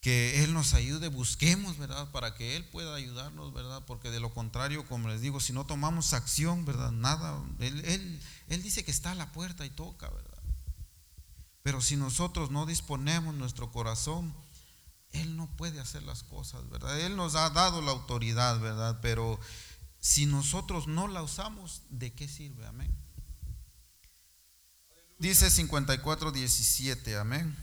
que 0.00 0.44
Él 0.44 0.54
nos 0.54 0.74
ayude, 0.74 1.08
busquemos, 1.08 1.76
¿verdad? 1.76 2.10
Para 2.12 2.34
que 2.34 2.56
Él 2.56 2.64
pueda 2.64 2.94
ayudarnos, 2.94 3.52
¿verdad? 3.52 3.84
Porque 3.84 4.10
de 4.10 4.20
lo 4.20 4.32
contrario, 4.32 4.86
como 4.86 5.08
les 5.08 5.20
digo, 5.20 5.40
si 5.40 5.52
no 5.52 5.66
tomamos 5.66 6.12
acción, 6.12 6.64
¿verdad? 6.64 6.92
Nada, 6.92 7.42
Él, 7.58 8.20
él, 8.48 8.62
dice 8.62 8.84
que 8.84 8.90
está 8.90 9.12
a 9.12 9.16
la 9.16 9.32
puerta 9.32 9.66
y 9.66 9.70
toca, 9.70 10.08
¿verdad? 10.08 10.42
Pero 11.62 11.80
si 11.80 11.96
nosotros 11.96 12.50
no 12.50 12.64
disponemos 12.64 13.34
nuestro 13.34 13.72
corazón, 13.72 14.34
Él 15.10 15.36
no 15.36 15.48
puede 15.56 15.80
hacer 15.80 16.04
las 16.04 16.22
cosas, 16.22 16.68
¿verdad? 16.70 16.98
Él 17.00 17.16
nos 17.16 17.34
ha 17.34 17.50
dado 17.50 17.82
la 17.82 17.90
autoridad, 17.90 18.60
¿verdad? 18.60 19.00
Pero 19.02 19.40
si 19.98 20.26
nosotros 20.26 20.86
no 20.86 21.08
la 21.08 21.22
usamos, 21.22 21.82
¿de 21.90 22.12
qué 22.14 22.28
sirve? 22.28 22.66
Amén. 22.66 22.94
Dice 25.18 25.50
54, 25.50 26.30
17, 26.30 27.16
amén. 27.16 27.56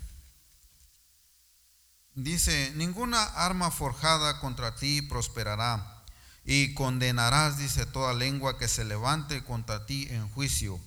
Dice, 2.13 2.73
ninguna 2.75 3.23
arma 3.23 3.71
forjada 3.71 4.41
contra 4.41 4.75
ti 4.75 5.01
prosperará 5.01 6.03
y 6.43 6.73
condenarás, 6.73 7.57
dice, 7.57 7.85
toda 7.85 8.13
lengua 8.13 8.57
que 8.57 8.67
se 8.67 8.83
levante 8.83 9.41
contra 9.45 9.85
ti 9.85 10.05
en 10.09 10.27
juicio. 10.29 10.81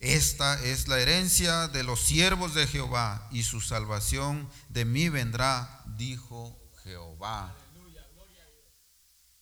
Esta 0.00 0.62
es 0.62 0.86
la 0.86 1.00
herencia 1.00 1.68
de 1.68 1.82
los 1.82 2.00
siervos 2.00 2.54
de 2.54 2.66
Jehová 2.66 3.26
y 3.30 3.44
su 3.44 3.62
salvación 3.62 4.50
de 4.68 4.84
mí 4.84 5.08
vendrá, 5.08 5.82
dijo 5.96 6.60
Jehová. 6.82 7.56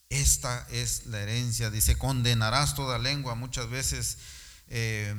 Esta 0.08 0.68
es 0.70 1.06
la 1.06 1.20
herencia, 1.20 1.70
dice, 1.70 1.98
condenarás 1.98 2.76
toda 2.76 2.98
lengua. 2.98 3.34
Muchas 3.34 3.68
veces 3.70 4.18
eh, 4.68 5.14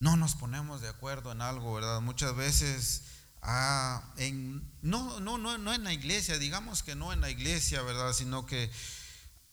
no 0.00 0.16
nos 0.16 0.34
ponemos 0.34 0.80
de 0.80 0.88
acuerdo 0.88 1.32
en 1.32 1.40
algo, 1.40 1.74
¿verdad? 1.74 2.00
Muchas 2.00 2.34
veces 2.34 3.02
Ah, 3.42 4.12
en, 4.18 4.62
no, 4.82 5.18
no, 5.20 5.38
no, 5.38 5.56
no 5.56 5.72
en 5.72 5.84
la 5.84 5.92
iglesia, 5.92 6.38
digamos 6.38 6.82
que 6.82 6.94
no 6.94 7.12
en 7.12 7.20
la 7.20 7.30
iglesia, 7.30 7.80
¿verdad? 7.82 8.12
Sino 8.12 8.44
que 8.44 8.70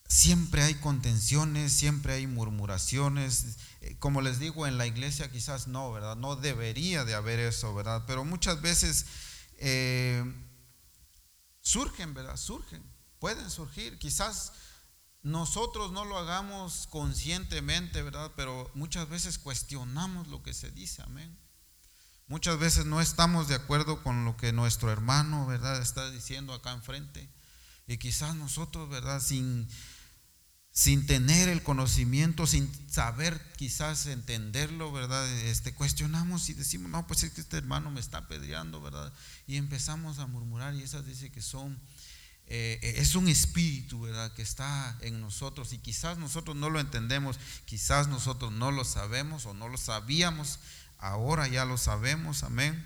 siempre 0.06 0.62
hay 0.62 0.74
contenciones, 0.74 1.72
siempre 1.72 2.14
hay 2.14 2.26
murmuraciones. 2.26 3.56
Eh, 3.80 3.96
como 3.98 4.20
les 4.20 4.38
digo, 4.38 4.66
en 4.66 4.76
la 4.76 4.86
iglesia 4.86 5.30
quizás 5.30 5.68
no, 5.68 5.90
¿verdad? 5.90 6.16
No 6.16 6.36
debería 6.36 7.04
de 7.04 7.14
haber 7.14 7.38
eso, 7.38 7.74
¿verdad? 7.74 8.04
Pero 8.06 8.24
muchas 8.24 8.60
veces 8.60 9.06
eh, 9.56 10.22
surgen, 11.62 12.12
¿verdad? 12.12 12.36
Surgen, 12.36 12.82
pueden 13.20 13.50
surgir. 13.50 13.98
Quizás 13.98 14.52
nosotros 15.28 15.92
no 15.92 16.04
lo 16.04 16.18
hagamos 16.18 16.86
conscientemente, 16.88 18.02
¿verdad? 18.02 18.32
Pero 18.36 18.70
muchas 18.74 19.08
veces 19.08 19.38
cuestionamos 19.38 20.28
lo 20.28 20.42
que 20.42 20.54
se 20.54 20.70
dice, 20.70 21.02
amén. 21.02 21.38
Muchas 22.26 22.58
veces 22.58 22.86
no 22.86 23.00
estamos 23.00 23.48
de 23.48 23.54
acuerdo 23.54 24.02
con 24.02 24.24
lo 24.24 24.36
que 24.36 24.52
nuestro 24.52 24.90
hermano, 24.90 25.46
¿verdad?, 25.46 25.80
está 25.80 26.10
diciendo 26.10 26.52
acá 26.52 26.72
enfrente. 26.72 27.28
Y 27.86 27.98
quizás 27.98 28.34
nosotros, 28.36 28.88
¿verdad?, 28.88 29.20
sin, 29.20 29.68
sin 30.70 31.06
tener 31.06 31.48
el 31.48 31.62
conocimiento, 31.62 32.46
sin 32.46 32.70
saber 32.90 33.40
quizás 33.56 34.06
entenderlo, 34.06 34.92
¿verdad? 34.92 35.28
Este, 35.40 35.74
cuestionamos 35.74 36.48
y 36.48 36.54
decimos, 36.54 36.90
no, 36.90 37.06
pues 37.06 37.22
es 37.22 37.32
que 37.32 37.40
este 37.40 37.56
hermano 37.58 37.90
me 37.90 38.00
está 38.00 38.18
apedreando, 38.18 38.80
¿verdad? 38.80 39.12
Y 39.46 39.56
empezamos 39.56 40.18
a 40.18 40.26
murmurar 40.26 40.74
y 40.74 40.82
esas 40.82 41.06
dice 41.06 41.30
que 41.30 41.42
son, 41.42 41.80
eh, 42.50 42.94
es 42.96 43.14
un 43.14 43.28
espíritu, 43.28 44.00
¿verdad? 44.00 44.32
Que 44.32 44.42
está 44.42 44.96
en 45.00 45.20
nosotros 45.20 45.72
y 45.72 45.78
quizás 45.78 46.18
nosotros 46.18 46.56
no 46.56 46.70
lo 46.70 46.80
entendemos, 46.80 47.38
quizás 47.66 48.08
nosotros 48.08 48.52
no 48.52 48.70
lo 48.72 48.84
sabemos 48.84 49.46
o 49.46 49.54
no 49.54 49.68
lo 49.68 49.76
sabíamos, 49.78 50.58
Ahora 50.98 51.46
ya 51.46 51.64
lo 51.64 51.78
sabemos, 51.78 52.42
amén. 52.42 52.84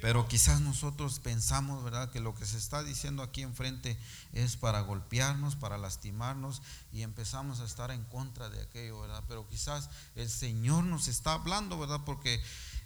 Pero 0.00 0.28
quizás 0.28 0.60
nosotros 0.60 1.18
pensamos, 1.18 1.82
¿verdad?, 1.82 2.10
que 2.10 2.20
lo 2.20 2.34
que 2.34 2.46
se 2.46 2.56
está 2.56 2.82
diciendo 2.82 3.22
aquí 3.22 3.42
enfrente 3.42 3.98
es 4.32 4.56
para 4.56 4.80
golpearnos, 4.80 5.56
para 5.56 5.78
lastimarnos 5.78 6.62
y 6.92 7.02
empezamos 7.02 7.60
a 7.60 7.64
estar 7.64 7.90
en 7.90 8.04
contra 8.04 8.48
de 8.48 8.62
aquello, 8.62 9.00
¿verdad? 9.00 9.24
Pero 9.26 9.48
quizás 9.48 9.90
el 10.14 10.30
Señor 10.30 10.84
nos 10.84 11.08
está 11.08 11.32
hablando, 11.32 11.78
¿verdad? 11.78 12.02
Porque 12.06 12.40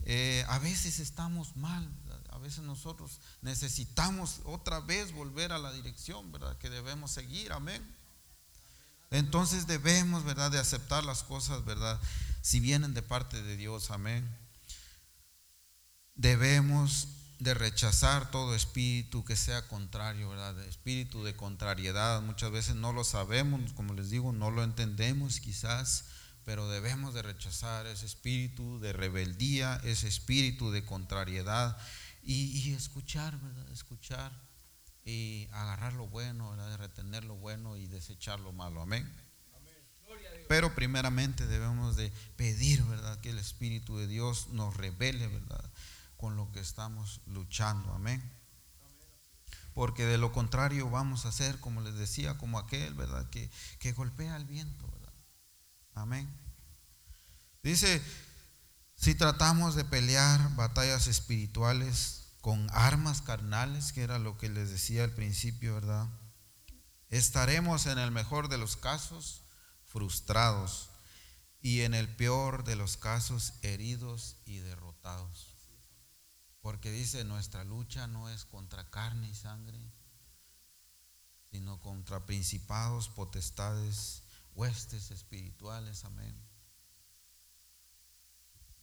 eh, 0.04 0.44
a 0.48 0.58
veces 0.58 0.98
estamos 0.98 1.56
mal, 1.56 1.88
veces 2.40 2.64
nosotros 2.64 3.20
necesitamos 3.42 4.40
otra 4.44 4.80
vez 4.80 5.12
volver 5.12 5.52
a 5.52 5.58
la 5.58 5.72
dirección, 5.72 6.32
¿verdad? 6.32 6.56
Que 6.58 6.70
debemos 6.70 7.10
seguir, 7.10 7.52
amén. 7.52 7.82
Entonces 9.10 9.66
debemos, 9.66 10.24
¿verdad?, 10.24 10.50
de 10.50 10.58
aceptar 10.58 11.04
las 11.04 11.22
cosas, 11.22 11.64
¿verdad? 11.64 12.00
Si 12.42 12.60
vienen 12.60 12.94
de 12.94 13.02
parte 13.02 13.42
de 13.42 13.56
Dios, 13.56 13.90
amén. 13.90 14.28
Debemos 16.14 17.08
de 17.40 17.54
rechazar 17.54 18.30
todo 18.30 18.54
espíritu 18.54 19.24
que 19.24 19.34
sea 19.34 19.66
contrario, 19.66 20.28
¿verdad? 20.28 20.58
Espíritu 20.64 21.24
de 21.24 21.34
contrariedad. 21.34 22.20
Muchas 22.20 22.50
veces 22.50 22.76
no 22.76 22.92
lo 22.92 23.02
sabemos, 23.02 23.72
como 23.72 23.94
les 23.94 24.10
digo, 24.10 24.32
no 24.32 24.50
lo 24.50 24.62
entendemos 24.62 25.40
quizás, 25.40 26.04
pero 26.44 26.68
debemos 26.68 27.14
de 27.14 27.22
rechazar 27.22 27.86
ese 27.86 28.04
espíritu 28.04 28.78
de 28.80 28.92
rebeldía, 28.92 29.80
ese 29.84 30.06
espíritu 30.06 30.70
de 30.70 30.84
contrariedad 30.84 31.78
y, 32.22 32.72
escuchar, 32.72 33.38
¿verdad? 33.40 33.70
Escuchar 33.72 34.32
y 35.04 35.48
agarrar 35.52 35.94
lo 35.94 36.06
bueno, 36.08 36.54
retener 36.76 37.24
lo 37.24 37.36
bueno 37.36 37.76
y 37.76 37.86
desechar 37.86 38.40
lo 38.40 38.52
malo. 38.52 38.82
Amén. 38.82 39.10
Pero 40.48 40.74
primeramente 40.74 41.46
debemos 41.46 41.96
de 41.96 42.10
pedir, 42.36 42.82
¿verdad? 42.84 43.20
Que 43.20 43.30
el 43.30 43.38
Espíritu 43.38 43.96
de 43.96 44.06
Dios 44.06 44.48
nos 44.48 44.76
revele, 44.76 45.28
¿verdad? 45.28 45.72
Con 46.16 46.36
lo 46.36 46.50
que 46.50 46.60
estamos 46.60 47.20
luchando. 47.26 47.92
Amén. 47.92 48.22
Porque 49.74 50.04
de 50.04 50.18
lo 50.18 50.32
contrario 50.32 50.90
vamos 50.90 51.24
a 51.24 51.32
ser, 51.32 51.60
como 51.60 51.80
les 51.80 51.94
decía, 51.94 52.36
como 52.36 52.58
aquel, 52.58 52.94
¿verdad? 52.94 53.30
Que, 53.30 53.48
que 53.78 53.92
golpea 53.92 54.36
el 54.36 54.44
viento, 54.44 54.90
¿verdad? 54.90 55.14
Amén. 55.94 56.28
Dice, 57.62 58.02
si 59.00 59.14
tratamos 59.14 59.76
de 59.76 59.86
pelear 59.86 60.54
batallas 60.56 61.06
espirituales 61.06 62.34
con 62.42 62.68
armas 62.70 63.22
carnales, 63.22 63.94
que 63.94 64.02
era 64.02 64.18
lo 64.18 64.36
que 64.36 64.50
les 64.50 64.68
decía 64.68 65.04
al 65.04 65.14
principio, 65.14 65.74
¿verdad? 65.74 66.06
Estaremos 67.08 67.86
en 67.86 67.98
el 67.98 68.10
mejor 68.10 68.50
de 68.50 68.58
los 68.58 68.76
casos 68.76 69.40
frustrados 69.86 70.90
y 71.62 71.80
en 71.80 71.94
el 71.94 72.14
peor 72.14 72.62
de 72.64 72.76
los 72.76 72.98
casos 72.98 73.54
heridos 73.62 74.36
y 74.44 74.58
derrotados. 74.58 75.56
Porque 76.60 76.90
dice, 76.90 77.24
nuestra 77.24 77.64
lucha 77.64 78.06
no 78.06 78.28
es 78.28 78.44
contra 78.44 78.90
carne 78.90 79.30
y 79.30 79.34
sangre, 79.34 79.80
sino 81.50 81.80
contra 81.80 82.26
principados, 82.26 83.08
potestades, 83.08 84.24
huestes 84.52 85.10
espirituales. 85.10 86.04
Amén. 86.04 86.49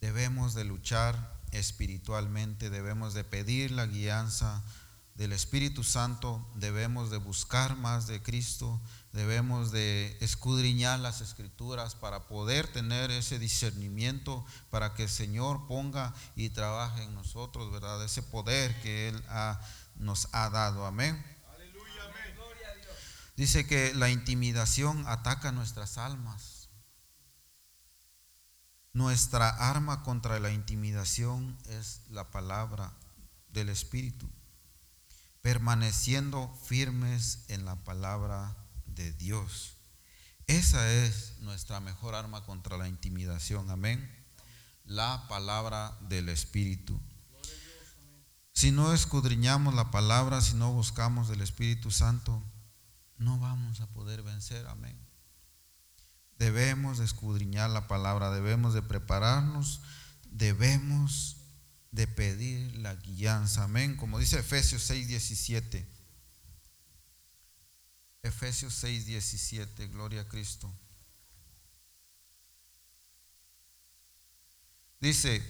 Debemos 0.02 0.54
de 0.54 0.64
luchar 0.64 1.38
espiritualmente, 1.52 2.70
debemos 2.70 3.14
de 3.14 3.24
pedir 3.24 3.72
la 3.72 3.86
guianza 3.86 4.64
del 5.16 5.34
Espíritu 5.34 5.84
Santo, 5.84 6.48
debemos 6.54 7.10
de 7.10 7.18
buscar 7.18 7.76
más 7.76 8.06
de 8.06 8.22
Cristo, 8.22 8.80
debemos 9.14 9.72
de 9.72 10.16
escudriñar 10.22 11.00
las 11.00 11.22
escrituras 11.22 11.96
para 11.96 12.28
poder 12.28 12.68
tener 12.68 13.10
ese 13.10 13.40
discernimiento, 13.40 14.46
para 14.70 14.94
que 14.94 15.04
el 15.04 15.10
Señor 15.10 15.66
ponga 15.68 16.14
y 16.36 16.50
trabaje 16.50 17.02
en 17.02 17.16
nosotros, 17.16 17.72
¿verdad? 17.72 18.04
Ese 18.06 18.22
poder 18.22 18.80
que 18.82 19.10
Él 19.10 19.24
nos 19.96 20.28
ha 20.34 20.52
dado. 20.52 20.86
Amén. 20.86 21.20
Aleluya, 21.56 22.04
amén. 22.04 22.36
Dice 23.36 23.66
que 23.66 23.96
la 23.96 24.12
intimidación 24.12 25.04
ataca 25.08 25.52
nuestras 25.52 25.98
almas. 25.98 26.57
Nuestra 28.98 29.50
arma 29.50 30.02
contra 30.02 30.40
la 30.40 30.50
intimidación 30.50 31.56
es 31.70 32.02
la 32.10 32.32
palabra 32.32 32.98
del 33.50 33.70
Espíritu, 33.70 34.28
permaneciendo 35.44 36.52
firmes 36.66 37.46
en 37.48 37.64
la 37.64 37.76
palabra 37.76 38.58
de 38.88 39.14
Dios. 39.14 39.76
Esa 40.48 40.92
es 40.92 41.38
nuestra 41.42 41.80
mejor 41.80 42.16
arma 42.16 42.44
contra 42.44 42.76
la 42.76 42.88
intimidación. 42.88 43.70
Amén. 43.70 44.10
La 44.84 45.28
palabra 45.28 45.96
del 46.10 46.28
Espíritu. 46.30 47.00
Si 48.52 48.72
no 48.72 48.94
escudriñamos 48.94 49.76
la 49.76 49.92
palabra, 49.92 50.42
si 50.42 50.56
no 50.56 50.74
buscamos 50.74 51.28
del 51.28 51.42
Espíritu 51.42 51.92
Santo, 51.92 52.42
no 53.20 53.38
vamos 53.38 53.80
a 53.80 53.86
poder 53.94 54.24
vencer. 54.24 54.66
Amén. 54.66 55.07
Debemos 56.39 57.00
de 57.00 57.06
escudriñar 57.06 57.69
la 57.69 57.88
palabra, 57.88 58.32
debemos 58.32 58.73
de 58.73 58.82
prepararnos, 58.82 59.82
debemos 60.32 61.38
de 61.91 62.08
pedir 62.08 62.76
la 62.78 62.95
guianza. 62.95 63.63
Amén. 63.63 63.97
Como 63.97 64.19
dice 64.19 64.39
Efesios 64.39 64.84
6, 64.84 65.08
17. 65.08 65.88
Efesios 68.23 68.73
6, 68.76 69.06
17, 69.06 69.88
gloria 69.88 70.21
a 70.21 70.28
Cristo. 70.28 70.71
Dice, 75.00 75.43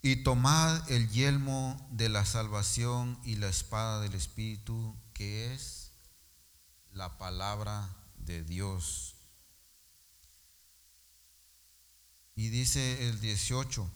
y 0.00 0.16
tomad 0.16 0.90
el 0.90 1.08
yelmo 1.10 1.88
de 1.90 2.08
la 2.08 2.24
salvación 2.24 3.18
y 3.24 3.36
la 3.36 3.48
espada 3.48 4.00
del 4.00 4.14
Espíritu, 4.14 4.96
que 5.12 5.54
es 5.54 5.92
la 6.92 7.18
palabra 7.18 7.88
de 8.16 8.42
Dios. 8.42 9.13
Y 12.36 12.48
dice 12.48 13.08
el 13.08 13.20
18, 13.20 13.88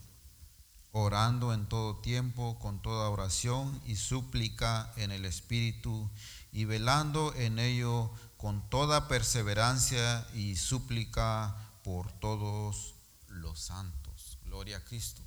orando 0.93 1.53
en 1.53 1.67
todo 1.67 1.97
tiempo, 1.97 2.59
con 2.59 2.81
toda 2.81 3.09
oración 3.09 3.81
y 3.87 3.97
súplica 3.97 4.93
en 4.97 5.11
el 5.11 5.25
Espíritu, 5.25 6.11
y 6.53 6.65
velando 6.65 7.35
en 7.35 7.59
ello 7.59 8.11
con 8.37 8.69
toda 8.71 9.09
perseverancia 9.09 10.27
y 10.35 10.57
súplica 10.57 11.57
por 11.83 12.13
todos 12.21 12.95
los 13.29 13.59
santos. 13.59 14.39
Gloria 14.45 14.79
a 14.79 14.85
Cristo. 14.85 15.23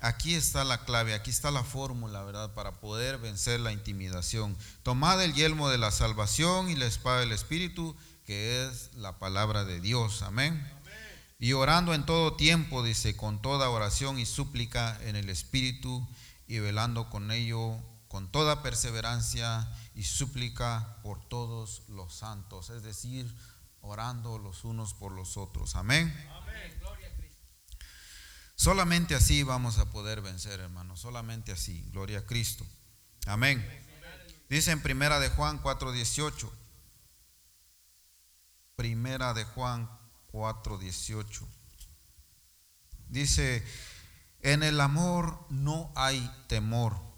Aquí 0.00 0.34
está 0.34 0.64
la 0.64 0.84
clave, 0.84 1.14
aquí 1.14 1.30
está 1.30 1.52
la 1.52 1.62
fórmula, 1.62 2.24
¿verdad? 2.24 2.54
Para 2.54 2.80
poder 2.80 3.18
vencer 3.18 3.60
la 3.60 3.72
intimidación. 3.72 4.56
Tomad 4.82 5.22
el 5.22 5.32
yelmo 5.32 5.68
de 5.68 5.78
la 5.78 5.92
salvación 5.92 6.68
y 6.68 6.74
la 6.74 6.86
espada 6.86 7.20
del 7.20 7.30
Espíritu, 7.30 7.96
que 8.24 8.66
es 8.66 8.92
la 8.94 9.18
palabra 9.18 9.64
de 9.64 9.80
Dios. 9.80 10.22
Amén. 10.22 10.66
Y 11.38 11.54
orando 11.54 11.92
en 11.94 12.06
todo 12.06 12.36
tiempo, 12.36 12.82
dice, 12.82 13.16
con 13.16 13.42
toda 13.42 13.70
oración 13.70 14.18
y 14.18 14.26
súplica 14.26 14.98
en 15.02 15.16
el 15.16 15.28
Espíritu, 15.28 16.08
y 16.46 16.58
velando 16.58 17.08
con 17.08 17.30
ello 17.30 17.80
con 18.08 18.30
toda 18.30 18.62
perseverancia 18.62 19.66
y 19.94 20.02
súplica 20.02 20.98
por 21.02 21.26
todos 21.30 21.82
los 21.88 22.14
santos, 22.14 22.68
es 22.68 22.82
decir, 22.82 23.34
orando 23.80 24.38
los 24.38 24.64
unos 24.64 24.92
por 24.92 25.12
los 25.12 25.38
otros. 25.38 25.76
Amén. 25.76 26.14
Amén. 26.30 26.76
Gloria 26.78 27.08
a 27.08 27.16
Cristo. 27.16 27.42
Solamente 28.54 29.14
así 29.14 29.42
vamos 29.44 29.78
a 29.78 29.90
poder 29.90 30.20
vencer, 30.20 30.60
hermanos, 30.60 31.00
solamente 31.00 31.52
así. 31.52 31.88
Gloria 31.90 32.18
a 32.18 32.26
Cristo. 32.26 32.66
Amén. 33.24 33.66
Dice 34.50 34.72
en 34.72 34.82
Primera 34.82 35.18
de 35.18 35.30
Juan 35.30 35.62
4:18. 35.62 36.50
Primera 38.76 39.34
de 39.34 39.44
Juan 39.44 39.88
4:18. 40.32 41.46
Dice, 43.08 43.64
en 44.40 44.62
el 44.62 44.80
amor 44.80 45.46
no 45.50 45.92
hay 45.94 46.30
temor 46.48 47.12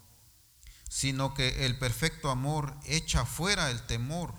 sino 0.95 1.33
que 1.33 1.65
el 1.65 1.77
perfecto 1.77 2.29
amor 2.29 2.73
echa 2.85 3.25
fuera 3.25 3.69
el 3.69 3.85
temor, 3.85 4.33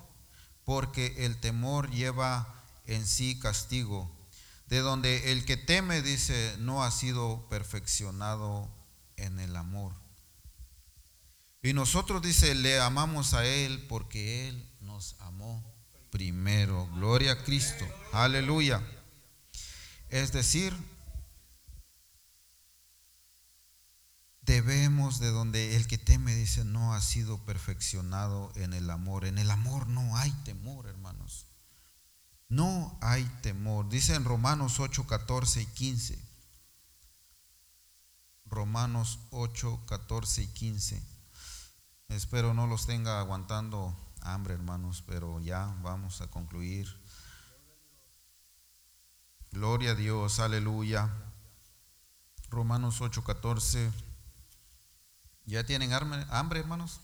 porque 0.64 1.26
el 1.26 1.38
temor 1.38 1.90
lleva 1.90 2.64
en 2.86 3.06
sí 3.06 3.38
castigo, 3.38 4.10
de 4.66 4.78
donde 4.78 5.32
el 5.32 5.44
que 5.44 5.58
teme, 5.58 6.00
dice, 6.00 6.56
no 6.58 6.82
ha 6.82 6.90
sido 6.90 7.46
perfeccionado 7.50 8.70
en 9.18 9.38
el 9.38 9.54
amor. 9.54 9.92
Y 11.60 11.74
nosotros, 11.74 12.22
dice, 12.22 12.54
le 12.54 12.80
amamos 12.80 13.34
a 13.34 13.44
Él 13.44 13.86
porque 13.86 14.48
Él 14.48 14.74
nos 14.80 15.16
amó 15.20 15.62
primero. 16.16 16.88
Gloria 16.94 17.32
a 17.32 17.44
Cristo. 17.44 17.86
Aleluya. 18.10 18.80
Es 20.08 20.32
decir, 20.32 20.74
debemos 24.40 25.20
de 25.20 25.30
donde 25.30 25.76
el 25.76 25.86
que 25.86 25.98
teme 25.98 26.34
dice 26.34 26.64
no 26.64 26.94
ha 26.94 27.02
sido 27.02 27.44
perfeccionado 27.44 28.50
en 28.54 28.72
el 28.72 28.88
amor. 28.88 29.26
En 29.26 29.36
el 29.36 29.50
amor 29.50 29.88
no 29.88 30.16
hay 30.16 30.30
temor, 30.46 30.86
hermanos. 30.86 31.48
No 32.48 32.98
hay 33.02 33.24
temor. 33.42 33.90
Dice 33.90 34.14
en 34.14 34.24
Romanos 34.24 34.80
8, 34.80 35.06
14 35.06 35.60
y 35.60 35.66
15. 35.66 36.18
Romanos 38.46 39.18
8, 39.32 39.82
14 39.86 40.42
y 40.44 40.46
15. 40.46 41.02
Espero 42.08 42.54
no 42.54 42.66
los 42.66 42.86
tenga 42.86 43.20
aguantando 43.20 43.94
hambre, 44.32 44.54
hermanos, 44.54 45.02
pero 45.06 45.40
ya 45.40 45.74
vamos 45.82 46.20
a 46.20 46.28
concluir. 46.28 46.86
Gloria 49.50 49.92
a 49.92 49.94
Dios, 49.94 50.40
aleluya. 50.40 51.10
Romanos 52.50 53.00
8, 53.00 53.24
14. 53.24 53.90
¿Ya 55.46 55.64
tienen 55.64 55.92
hambre, 55.92 56.58
hermanos? 56.60 57.00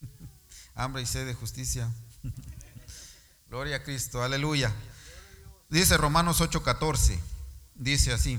hambre 0.74 1.02
y 1.02 1.06
sed 1.06 1.26
de 1.26 1.34
justicia. 1.34 1.90
Gloria 3.48 3.76
a 3.76 3.82
Cristo, 3.82 4.22
aleluya. 4.22 4.74
Dice 5.68 5.96
Romanos 5.96 6.40
8:14, 6.40 7.18
dice 7.74 8.12
así, 8.12 8.38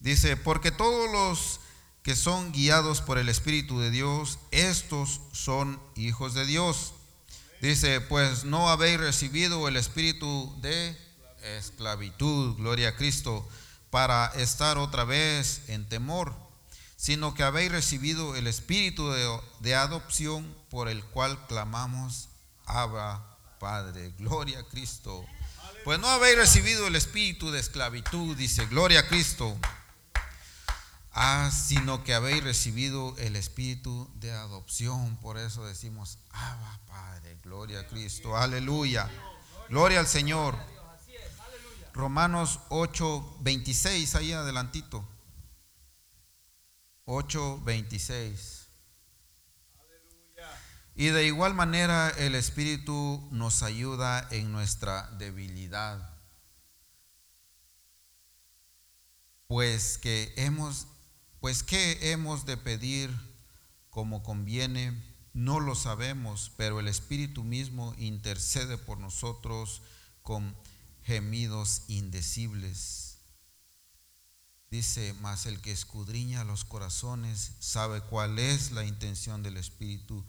dice, 0.00 0.36
porque 0.36 0.72
todos 0.72 1.10
los 1.12 1.60
que 2.02 2.16
son 2.16 2.52
guiados 2.52 3.00
por 3.00 3.18
el 3.18 3.28
Espíritu 3.28 3.78
de 3.78 3.90
Dios, 3.90 4.38
estos 4.50 5.20
son 5.32 5.80
hijos 5.94 6.34
de 6.34 6.46
Dios. 6.46 6.94
Dice, 7.60 8.00
pues 8.00 8.44
no 8.44 8.68
habéis 8.68 8.98
recibido 8.98 9.66
el 9.68 9.76
espíritu 9.76 10.54
de 10.60 10.96
esclavitud, 11.42 12.56
gloria 12.56 12.90
a 12.90 12.96
Cristo, 12.96 13.48
para 13.90 14.26
estar 14.36 14.78
otra 14.78 15.04
vez 15.04 15.62
en 15.68 15.88
temor 15.88 16.48
sino 16.98 17.32
que 17.32 17.44
habéis 17.44 17.70
recibido 17.70 18.34
el 18.34 18.48
espíritu 18.48 19.08
de, 19.60 19.74
adopción 19.76 20.52
por 20.68 20.88
el 20.88 21.04
cual 21.04 21.46
clamamos, 21.46 22.28
Abba, 22.66 23.38
Padre, 23.60 24.12
gloria 24.18 24.58
a 24.58 24.64
Cristo. 24.64 25.24
Pues 25.84 26.00
no 26.00 26.08
habéis 26.08 26.36
recibido 26.36 26.88
el 26.88 26.96
espíritu 26.96 27.52
de 27.52 27.60
esclavitud, 27.60 28.36
dice, 28.36 28.66
gloria 28.66 29.00
a 29.00 29.06
Cristo. 29.06 29.56
Ah, 31.12 31.50
sino 31.50 32.04
que 32.04 32.14
habéis 32.14 32.44
recibido 32.44 33.16
el 33.18 33.36
espíritu 33.36 34.10
de 34.16 34.32
adopción. 34.32 35.16
Por 35.16 35.38
eso 35.38 35.64
decimos, 35.64 36.18
Abba, 36.30 36.80
Padre, 36.86 37.38
gloria 37.42 37.80
a 37.80 37.86
Cristo, 37.86 38.36
aleluya. 38.36 39.10
Gloria 39.68 40.00
al 40.00 40.06
Señor. 40.06 40.56
Romanos 41.92 42.60
8, 42.68 43.38
26, 43.40 44.14
ahí 44.14 44.32
adelantito. 44.32 45.04
8:26. 47.08 48.68
Y 50.94 51.06
de 51.08 51.26
igual 51.26 51.54
manera 51.54 52.10
el 52.10 52.34
Espíritu 52.34 53.28
nos 53.30 53.62
ayuda 53.62 54.26
en 54.30 54.52
nuestra 54.52 55.08
debilidad. 55.12 56.16
Pues 59.46 59.96
que 59.96 60.34
hemos, 60.36 60.86
pues 61.40 61.62
que 61.62 62.12
hemos 62.12 62.46
de 62.46 62.56
pedir 62.56 63.10
como 63.90 64.22
conviene, 64.22 64.92
no 65.32 65.60
lo 65.60 65.74
sabemos, 65.74 66.52
pero 66.56 66.80
el 66.80 66.88
Espíritu 66.88 67.44
mismo 67.44 67.94
intercede 67.98 68.78
por 68.78 68.98
nosotros 68.98 69.82
con 70.22 70.56
gemidos 71.02 71.82
indecibles. 71.88 73.18
Dice, 74.70 75.14
mas 75.20 75.46
el 75.46 75.60
que 75.60 75.72
escudriña 75.72 76.44
los 76.44 76.64
corazones 76.64 77.52
sabe 77.60 78.02
cuál 78.02 78.38
es 78.38 78.72
la 78.72 78.84
intención 78.84 79.42
del 79.42 79.56
Espíritu, 79.56 80.26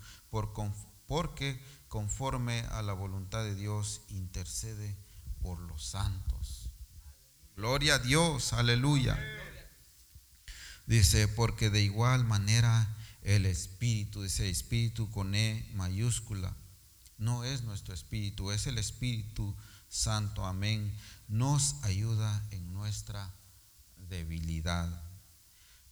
porque 1.06 1.60
conforme 1.88 2.60
a 2.70 2.82
la 2.82 2.94
voluntad 2.94 3.42
de 3.42 3.54
Dios 3.54 4.02
intercede 4.08 4.96
por 5.42 5.58
los 5.58 5.84
santos. 5.84 6.70
Gloria 7.56 7.96
a 7.96 7.98
Dios, 7.98 8.54
aleluya. 8.54 9.18
Dice, 10.86 11.28
porque 11.28 11.70
de 11.70 11.82
igual 11.82 12.24
manera 12.24 12.96
el 13.22 13.46
Espíritu, 13.46 14.22
dice 14.22 14.48
Espíritu 14.48 15.10
con 15.10 15.34
E 15.34 15.70
mayúscula, 15.74 16.56
no 17.18 17.44
es 17.44 17.62
nuestro 17.62 17.94
Espíritu, 17.94 18.50
es 18.50 18.66
el 18.66 18.78
Espíritu 18.78 19.54
Santo, 19.88 20.46
amén, 20.46 20.96
nos 21.28 21.76
ayuda 21.82 22.46
en 22.50 22.72
nuestra 22.72 23.34
debilidad. 23.96 25.02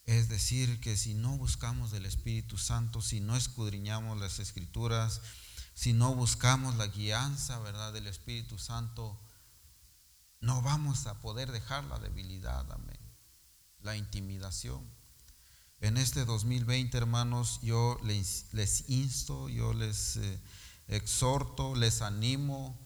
Es 0.04 0.28
decir, 0.28 0.80
que 0.80 0.96
si 0.96 1.12
no 1.12 1.36
buscamos 1.36 1.90
del 1.90 2.06
Espíritu 2.06 2.56
Santo, 2.56 3.02
si 3.02 3.20
no 3.20 3.36
escudriñamos 3.36 4.18
las 4.18 4.38
escrituras, 4.38 5.20
si 5.74 5.92
no 5.92 6.14
buscamos 6.14 6.76
la 6.76 6.86
guianza, 6.86 7.58
¿verdad?, 7.58 7.92
del 7.92 8.06
Espíritu 8.06 8.58
Santo, 8.58 9.20
no 10.40 10.62
vamos 10.62 11.06
a 11.06 11.20
poder 11.20 11.52
dejar 11.52 11.84
la 11.84 11.98
debilidad, 11.98 12.70
amén. 12.72 13.07
La 13.82 13.96
intimidación. 13.96 14.84
En 15.80 15.96
este 15.96 16.24
2020, 16.24 16.96
hermanos, 16.98 17.60
yo 17.62 17.98
les, 18.02 18.84
insto, 18.88 19.48
yo 19.48 19.72
les 19.72 20.16
eh, 20.16 20.40
exhorto, 20.88 21.76
les 21.76 22.02
animo 22.02 22.78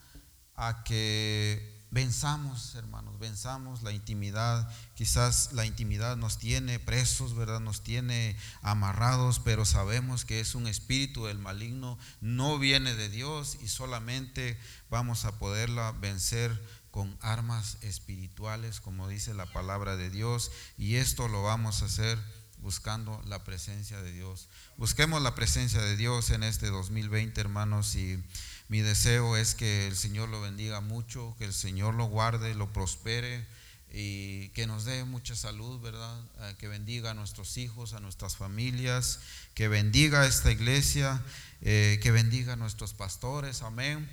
a 0.55 0.85
que 0.85 1.83
Venzamos, 1.93 2.75
hermanos, 2.75 3.19
venzamos 3.19 3.83
la 3.83 3.93
intimidad. 3.93 4.67
Quizás 4.95 5.53
la 5.53 5.67
intimidad 5.67 6.17
nos 6.17 6.39
tiene 6.39 6.79
presos, 6.79 7.35
¿verdad? 7.35 7.61
Nos 7.61 7.83
tiene 7.83 8.35
amarrados, 8.63 9.41
pero 9.41 9.67
sabemos 9.67 10.25
que 10.25 10.41
es 10.41 10.55
un 10.55 10.67
espíritu 10.67 11.27
del 11.27 11.39
maligno, 11.39 11.99
no 12.23 12.59
viene 12.59 12.95
de 12.95 13.11
Dios 13.11 13.59
y 13.61 13.69
solamente 13.69 14.59
vamos 14.89 15.27
a 15.27 15.39
poderla 15.39 15.93
vencer 15.93 16.59
con 16.93 17.19
armas 17.23 17.79
espirituales, 17.81 18.81
como 18.81 19.09
dice 19.09 19.33
la 19.33 19.47
palabra 19.47 19.97
de 19.97 20.11
Dios, 20.11 20.53
y 20.77 20.97
esto 20.97 21.27
lo 21.27 21.43
vamos 21.43 21.83
a 21.83 21.87
hacer 21.87 22.19
buscando 22.59 23.21
la 23.27 23.43
presencia 23.45 24.01
de 24.03 24.13
Dios. 24.13 24.49
Busquemos 24.77 25.21
la 25.23 25.35
presencia 25.35 25.81
de 25.81 25.97
Dios 25.97 26.31
en 26.31 26.43
este 26.45 26.69
2020, 26.69 27.41
hermanos, 27.41 27.97
y 27.97 28.23
mi 28.69 28.83
deseo 28.83 29.39
es 29.39 29.55
que 29.55 29.87
el 29.87 29.97
Señor 29.97 30.29
lo 30.29 30.43
bendiga 30.43 30.83
mucho, 30.83 31.35
que 31.39 31.47
el 31.47 31.55
Señor 31.55 31.95
lo 31.95 32.05
guarde, 32.05 32.55
lo 32.55 32.75
prospere 32.75 33.47
y 33.91 34.51
que 34.51 34.67
nos 34.67 34.85
dé 34.85 35.05
mucha 35.05 35.35
salud, 35.35 35.81
¿verdad? 35.81 36.23
Eh, 36.41 36.57
que 36.59 36.69
bendiga 36.69 37.13
a 37.13 37.15
nuestros 37.15 37.57
hijos, 37.57 37.95
a 37.95 38.01
nuestras 38.01 38.37
familias, 38.37 39.21
que 39.55 39.69
bendiga 39.69 40.21
a 40.21 40.27
esta 40.27 40.53
iglesia, 40.53 41.23
eh, 41.63 42.01
que 42.03 42.11
bendiga 42.11 42.53
a 42.53 42.57
nuestros 42.57 42.93
pastores, 42.93 43.63
amén. 43.63 44.11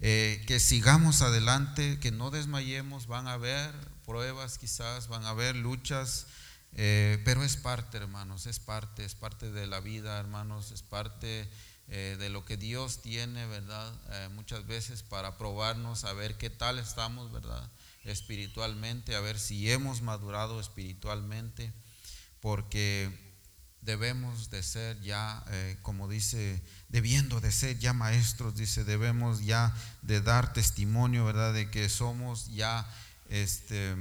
Eh, 0.00 0.44
que 0.46 0.60
sigamos 0.60 1.22
adelante, 1.22 1.98
que 2.00 2.10
no 2.10 2.30
desmayemos, 2.30 3.06
van 3.06 3.26
a 3.26 3.32
haber 3.34 3.72
pruebas 4.06 4.58
quizás, 4.58 5.08
van 5.08 5.24
a 5.24 5.30
haber 5.30 5.56
luchas, 5.56 6.26
pero 6.72 7.42
es 7.42 7.56
parte, 7.56 7.96
hermanos, 7.96 8.46
es 8.46 8.60
parte, 8.60 9.04
es 9.04 9.14
parte 9.14 9.50
de 9.50 9.66
la 9.66 9.80
vida, 9.80 10.18
hermanos, 10.18 10.70
es 10.70 10.82
parte 10.82 11.48
eh, 11.90 12.16
de 12.18 12.28
lo 12.28 12.44
que 12.44 12.58
Dios 12.58 13.00
tiene, 13.00 13.46
¿verdad? 13.46 13.94
Eh, 14.10 14.28
muchas 14.34 14.66
veces 14.66 15.02
para 15.02 15.38
probarnos, 15.38 16.04
a 16.04 16.12
ver 16.12 16.36
qué 16.36 16.50
tal 16.50 16.78
estamos, 16.78 17.32
¿verdad? 17.32 17.70
Espiritualmente, 18.04 19.16
a 19.16 19.20
ver 19.20 19.38
si 19.38 19.70
hemos 19.70 20.02
madurado 20.02 20.60
espiritualmente, 20.60 21.72
porque 22.40 23.27
debemos 23.82 24.50
de 24.50 24.62
ser 24.62 25.00
ya, 25.00 25.44
eh, 25.48 25.78
como 25.82 26.08
dice, 26.08 26.62
debiendo 26.88 27.40
de 27.40 27.52
ser 27.52 27.78
ya 27.78 27.92
maestros, 27.92 28.56
dice, 28.56 28.84
debemos 28.84 29.44
ya 29.44 29.74
de 30.02 30.20
dar 30.20 30.52
testimonio, 30.52 31.24
¿verdad? 31.24 31.54
De 31.54 31.70
que 31.70 31.88
somos 31.88 32.48
ya, 32.54 32.86
este, 33.28 33.96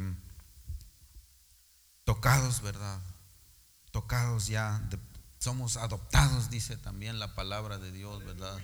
tocados, 2.04 2.62
¿verdad? 2.62 3.00
Tocados 3.92 4.48
ya 4.48 4.82
somos 5.40 5.78
adoptados, 5.78 6.50
dice 6.50 6.78
también 6.78 7.20
la 7.20 7.36
palabra 7.36 7.78
de 7.78 7.92
Dios, 7.92 8.24
¿verdad? 8.26 8.58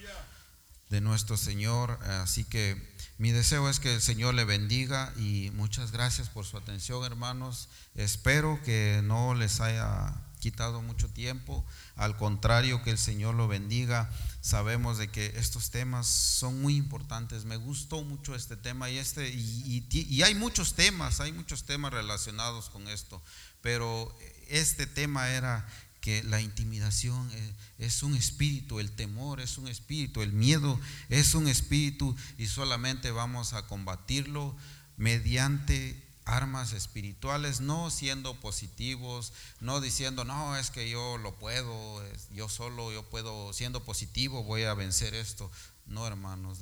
De 0.89 1.01
nuestro 1.01 1.37
Señor. 1.37 1.99
Así 2.21 2.43
que 2.43 2.93
mi 3.17 3.31
deseo 3.31 3.69
es 3.69 3.79
que 3.79 3.95
el 3.95 4.01
Señor 4.01 4.33
le 4.33 4.43
bendiga 4.43 5.13
y 5.17 5.51
muchas 5.53 5.91
gracias 5.91 6.29
por 6.29 6.45
su 6.45 6.57
atención, 6.57 7.03
hermanos. 7.05 7.69
Espero 7.95 8.59
que 8.63 9.01
no 9.03 9.33
les 9.33 9.61
haya 9.61 10.13
quitado 10.43 10.81
mucho 10.81 11.07
tiempo. 11.07 11.65
Al 11.95 12.17
contrario, 12.17 12.83
que 12.83 12.89
el 12.89 12.97
Señor 12.97 13.33
lo 13.35 13.47
bendiga. 13.47 14.11
Sabemos 14.41 14.97
de 14.97 15.07
que 15.07 15.27
estos 15.37 15.71
temas 15.71 16.05
son 16.05 16.61
muy 16.61 16.75
importantes. 16.75 17.45
Me 17.45 17.55
gustó 17.55 18.03
mucho 18.03 18.35
este 18.35 18.57
tema 18.57 18.89
y 18.89 18.97
este 18.97 19.29
y, 19.29 19.87
y 19.89 20.21
hay 20.21 20.35
muchos 20.35 20.73
temas, 20.73 21.21
hay 21.21 21.31
muchos 21.31 21.63
temas 21.63 21.93
relacionados 21.93 22.69
con 22.69 22.89
esto. 22.89 23.23
Pero 23.61 24.13
este 24.49 24.85
tema 24.85 25.29
era 25.29 25.65
que 26.01 26.21
la 26.23 26.41
intimidación 26.41 27.31
es 27.77 28.03
un 28.03 28.13
espíritu, 28.13 28.81
el 28.81 28.91
temor 28.91 29.39
es 29.39 29.57
un 29.57 29.69
espíritu, 29.69 30.21
el 30.21 30.33
miedo 30.33 30.77
es 31.07 31.35
un 31.35 31.47
espíritu 31.47 32.13
y 32.37 32.47
solamente 32.47 33.11
vamos 33.11 33.53
a 33.53 33.65
combatirlo 33.67 34.57
mediante 34.97 36.03
armas 36.25 36.73
espirituales, 36.73 37.59
no 37.59 37.89
siendo 37.89 38.39
positivos, 38.39 39.33
no 39.59 39.81
diciendo, 39.81 40.23
no, 40.25 40.55
es 40.57 40.71
que 40.71 40.89
yo 40.89 41.17
lo 41.17 41.35
puedo, 41.35 42.01
yo 42.31 42.49
solo, 42.49 42.91
yo 42.91 43.09
puedo, 43.09 43.51
siendo 43.53 43.83
positivo 43.83 44.43
voy 44.43 44.63
a 44.63 44.73
vencer 44.73 45.13
esto. 45.13 45.51
No, 45.85 46.07
hermanos, 46.07 46.59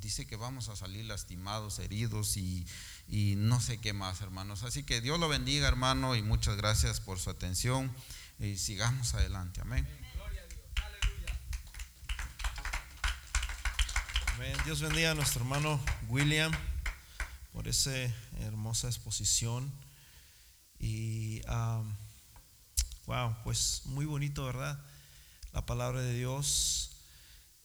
dice 0.00 0.26
que 0.26 0.36
vamos 0.36 0.68
a 0.68 0.76
salir 0.76 1.04
lastimados, 1.04 1.78
heridos 1.78 2.36
y, 2.36 2.66
y 3.06 3.34
no 3.36 3.60
sé 3.60 3.78
qué 3.78 3.92
más, 3.92 4.20
hermanos. 4.20 4.64
Así 4.64 4.82
que 4.82 5.00
Dios 5.00 5.20
lo 5.20 5.28
bendiga, 5.28 5.68
hermano, 5.68 6.16
y 6.16 6.22
muchas 6.22 6.56
gracias 6.56 7.00
por 7.00 7.20
su 7.20 7.30
atención 7.30 7.94
y 8.40 8.56
sigamos 8.56 9.14
adelante. 9.14 9.60
Amén. 9.60 9.86
Amén. 14.34 14.56
Dios 14.64 14.80
bendiga 14.80 15.12
a 15.12 15.14
nuestro 15.14 15.42
hermano 15.42 15.80
William 16.08 16.50
por 17.52 17.68
esa 17.68 17.92
hermosa 18.40 18.88
exposición. 18.88 19.72
Y, 20.78 21.40
wow, 23.06 23.36
pues 23.44 23.82
muy 23.86 24.04
bonito, 24.04 24.44
¿verdad? 24.44 24.78
La 25.52 25.64
palabra 25.66 26.00
de 26.00 26.14
Dios. 26.14 26.90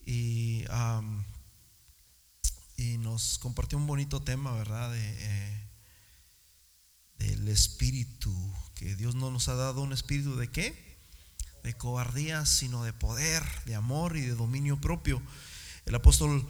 Y, 0.06 0.66
y 2.78 2.98
nos 2.98 3.38
compartió 3.40 3.78
un 3.78 3.88
bonito 3.88 4.22
tema, 4.22 4.52
¿verdad? 4.54 4.92
De, 4.92 5.00
eh, 5.02 5.70
del 7.20 7.48
espíritu 7.50 8.34
que 8.76 8.96
Dios 8.96 9.16
no 9.16 9.30
nos 9.30 9.50
ha 9.50 9.56
dado 9.56 9.82
un 9.82 9.94
espíritu 9.94 10.36
de 10.38 10.50
qué? 10.50 10.98
De 11.64 11.76
cobardía, 11.76 12.46
sino 12.46 12.84
de 12.84 12.94
poder, 12.94 13.44
de 13.66 13.76
amor 13.76 14.16
y 14.16 14.22
de 14.22 14.36
dominio 14.36 14.80
propio. 14.80 15.22
El 15.86 15.96
apóstol 15.96 16.48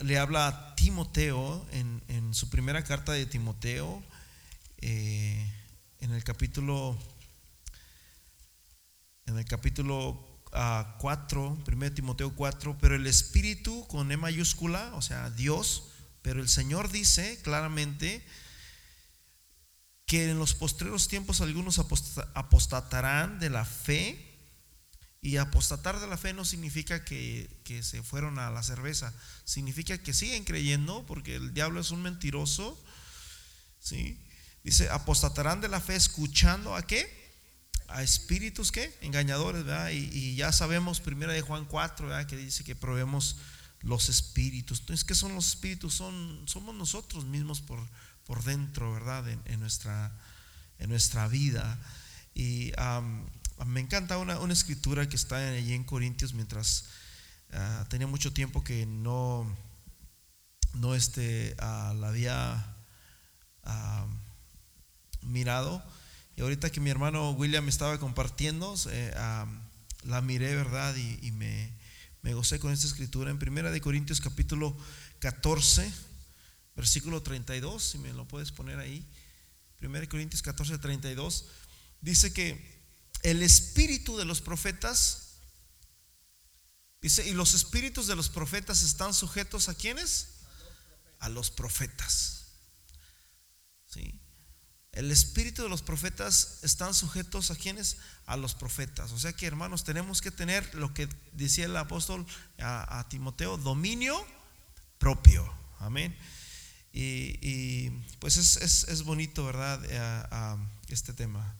le 0.00 0.18
habla 0.18 0.46
a 0.48 0.74
Timoteo 0.74 1.66
en, 1.72 2.32
su 2.34 2.50
primera 2.50 2.82
carta 2.82 3.12
de 3.12 3.26
Timoteo, 3.26 4.02
eh, 4.78 5.48
en 6.00 6.12
el 6.12 6.24
capítulo 6.24 6.98
en 9.26 9.38
el 9.38 9.44
capítulo 9.44 10.40
4, 10.98 11.64
1 11.66 11.92
Timoteo 11.92 12.34
4, 12.34 12.78
pero 12.80 12.94
el 12.94 13.06
Espíritu 13.06 13.86
con 13.88 14.12
E 14.12 14.16
mayúscula, 14.16 14.92
o 14.94 15.02
sea, 15.02 15.30
Dios, 15.30 15.90
pero 16.22 16.40
el 16.40 16.48
Señor 16.48 16.90
dice 16.90 17.40
claramente 17.42 18.24
que 20.06 20.30
en 20.30 20.38
los 20.38 20.54
postreros 20.54 21.08
tiempos 21.08 21.40
algunos 21.40 21.78
apostatarán 21.78 23.40
de 23.40 23.50
la 23.50 23.64
fe. 23.64 24.33
Y 25.24 25.38
apostatar 25.38 26.00
de 26.00 26.06
la 26.06 26.18
fe 26.18 26.34
no 26.34 26.44
significa 26.44 27.02
que, 27.02 27.48
se 27.80 28.02
fueron 28.02 28.38
a 28.38 28.50
la 28.50 28.62
cerveza, 28.62 29.10
significa 29.46 29.96
que 29.96 30.12
siguen 30.12 30.44
creyendo, 30.44 31.06
porque 31.06 31.36
el 31.36 31.54
diablo 31.54 31.80
es 31.80 31.90
un 31.92 32.02
mentiroso. 32.02 32.78
¿sí? 33.80 34.20
Dice, 34.64 34.90
apostatarán 34.90 35.62
de 35.62 35.68
la 35.68 35.80
fe 35.80 35.96
escuchando 35.96 36.76
a 36.76 36.86
qué? 36.86 37.24
a 37.88 38.02
espíritus 38.02 38.70
que 38.70 38.94
engañadores, 39.00 39.64
¿verdad? 39.64 39.92
Y, 39.92 40.34
ya 40.34 40.52
sabemos, 40.52 41.00
primera 41.00 41.32
de 41.32 41.40
Juan 41.40 41.64
4, 41.64 42.08
¿verdad? 42.08 42.26
Que 42.26 42.36
dice 42.36 42.62
que 42.62 42.76
probemos 42.76 43.38
los 43.80 44.10
espíritus. 44.10 44.80
Entonces, 44.80 45.04
¿qué 45.04 45.14
son 45.14 45.34
los 45.34 45.48
espíritus? 45.48 45.94
Son, 45.94 46.42
somos 46.46 46.74
nosotros 46.74 47.24
mismos 47.24 47.62
por, 47.62 47.80
por 48.26 48.44
dentro, 48.44 48.92
¿verdad? 48.92 49.26
En, 49.26 49.60
nuestra, 49.60 50.12
en 50.78 50.90
nuestra 50.90 51.28
vida. 51.28 51.78
Y 52.34 52.72
me 53.66 53.80
encanta 53.80 54.18
una, 54.18 54.52
escritura 54.52 55.08
que 55.08 55.16
está 55.16 55.36
allí 55.36 55.72
en 55.72 55.84
Corintios 55.84 56.34
mientras 56.34 56.86
ah, 57.52 57.86
tenía 57.88 58.06
mucho 58.06 58.32
tiempo 58.32 58.64
que 58.64 58.86
no, 58.86 59.46
no 60.74 60.94
este, 60.94 61.54
ah, 61.58 61.94
la 61.98 62.08
había 62.08 62.76
ah, 63.64 64.06
mirado 65.22 65.82
y 66.36 66.42
ahorita 66.42 66.70
que 66.70 66.80
mi 66.80 66.90
hermano 66.90 67.30
William 67.30 67.68
estaba 67.68 67.98
compartiendo, 67.98 68.74
eh, 68.90 69.14
la 70.04 70.20
miré, 70.20 70.56
¿verdad? 70.56 70.94
Y, 70.96 71.30
me, 71.30 71.72
gocé 72.34 72.58
con 72.58 72.72
esta 72.72 72.86
escritura 72.86 73.30
en 73.30 73.38
Primera 73.38 73.70
de 73.70 73.80
Corintios 73.80 74.20
capítulo 74.20 74.76
14, 75.20 75.90
versículo 76.74 77.22
32, 77.22 77.82
si 77.82 77.98
me 77.98 78.12
lo 78.12 78.26
puedes 78.26 78.50
poner 78.50 78.80
ahí. 78.80 79.06
Primera 79.78 80.00
de 80.00 80.08
Corintios 80.08 80.42
14, 80.42 80.78
32. 80.78 81.46
Dice 82.00 82.32
que 82.32 82.73
el 83.24 83.42
espíritu 83.42 84.16
de 84.18 84.26
los 84.26 84.42
profetas, 84.42 85.38
dice, 87.00 87.26
y 87.26 87.32
los 87.32 87.54
espíritus 87.54 88.06
de 88.06 88.14
los 88.14 88.28
profetas 88.28 88.82
están 88.82 89.14
sujetos 89.14 89.68
a 89.68 89.74
quiénes? 89.74 90.28
A 91.20 91.30
los 91.30 91.50
profetas. 91.50 92.44
¿Sí? 93.86 94.20
El 94.92 95.10
espíritu 95.10 95.62
de 95.62 95.70
los 95.70 95.80
profetas 95.80 96.58
están 96.62 96.94
sujetos 96.94 97.50
a 97.50 97.56
quienes? 97.56 97.96
A 98.26 98.36
los 98.36 98.54
profetas. 98.54 99.10
O 99.12 99.18
sea 99.18 99.32
que 99.32 99.46
hermanos, 99.46 99.84
tenemos 99.84 100.20
que 100.20 100.30
tener 100.30 100.74
lo 100.74 100.92
que 100.92 101.08
decía 101.32 101.64
el 101.64 101.76
apóstol 101.78 102.26
a, 102.58 103.06
Timoteo, 103.08 103.56
dominio 103.56 104.22
propio. 104.98 105.50
Amén. 105.78 106.14
Y, 106.92 107.88
pues 108.20 108.36
es, 108.36 109.02
bonito, 109.02 109.46
¿verdad? 109.46 109.80
Eh, 109.88 110.56
este 110.88 111.14
tema. 111.14 111.56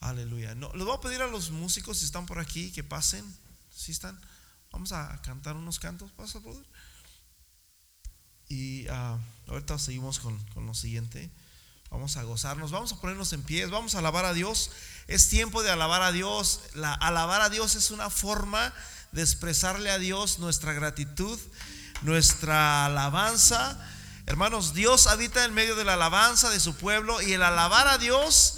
Aleluya. 0.00 0.54
No, 0.54 0.72
les 0.74 0.84
voy 0.84 0.96
a 0.96 1.00
pedir 1.00 1.22
a 1.22 1.26
los 1.26 1.50
músicos, 1.50 1.98
si 1.98 2.04
están 2.04 2.26
por 2.26 2.38
aquí, 2.38 2.70
que 2.72 2.84
pasen. 2.84 3.24
Si 3.74 3.92
están, 3.92 4.18
vamos 4.70 4.92
a 4.92 5.20
cantar 5.22 5.56
unos 5.56 5.78
cantos. 5.78 6.10
¿Pasa, 6.12 6.38
brother? 6.38 6.64
Y 8.48 8.86
ah, 8.88 9.18
ahorita 9.48 9.78
seguimos 9.78 10.18
con, 10.18 10.38
con 10.54 10.66
lo 10.66 10.74
siguiente. 10.74 11.30
Vamos 11.90 12.16
a 12.16 12.22
gozarnos, 12.24 12.72
vamos 12.72 12.92
a 12.92 13.00
ponernos 13.00 13.32
en 13.32 13.42
pie, 13.42 13.66
vamos 13.66 13.94
a 13.94 13.98
alabar 13.98 14.24
a 14.24 14.34
Dios. 14.34 14.70
Es 15.06 15.28
tiempo 15.28 15.62
de 15.62 15.70
alabar 15.70 16.02
a 16.02 16.12
Dios. 16.12 16.60
La, 16.74 16.92
alabar 16.92 17.40
a 17.40 17.48
Dios 17.48 17.74
es 17.74 17.90
una 17.90 18.10
forma 18.10 18.72
de 19.12 19.22
expresarle 19.22 19.90
a 19.90 19.98
Dios 19.98 20.38
nuestra 20.38 20.72
gratitud, 20.72 21.38
nuestra 22.02 22.86
alabanza. 22.86 23.78
Hermanos, 24.26 24.74
Dios 24.74 25.06
habita 25.06 25.44
en 25.44 25.54
medio 25.54 25.76
de 25.76 25.84
la 25.84 25.94
alabanza 25.94 26.50
de 26.50 26.60
su 26.60 26.74
pueblo 26.74 27.22
y 27.22 27.32
el 27.32 27.42
alabar 27.42 27.86
a 27.88 27.98
Dios 27.98 28.55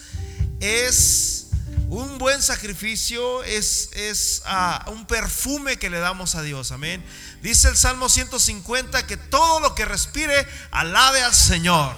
es 0.60 1.46
un 1.88 2.18
buen 2.18 2.42
sacrificio, 2.42 3.42
es, 3.44 3.90
es 3.94 4.42
ah, 4.44 4.84
un 4.88 5.06
perfume 5.06 5.78
que 5.78 5.88
le 5.88 5.98
damos 5.98 6.34
a 6.34 6.42
Dios. 6.42 6.72
Amén. 6.72 7.02
Dice 7.42 7.68
el 7.68 7.76
Salmo 7.76 8.08
150 8.08 9.06
que 9.06 9.16
todo 9.16 9.60
lo 9.60 9.74
que 9.74 9.84
respire, 9.84 10.46
alabe 10.70 11.22
al 11.22 11.34
Señor. 11.34 11.96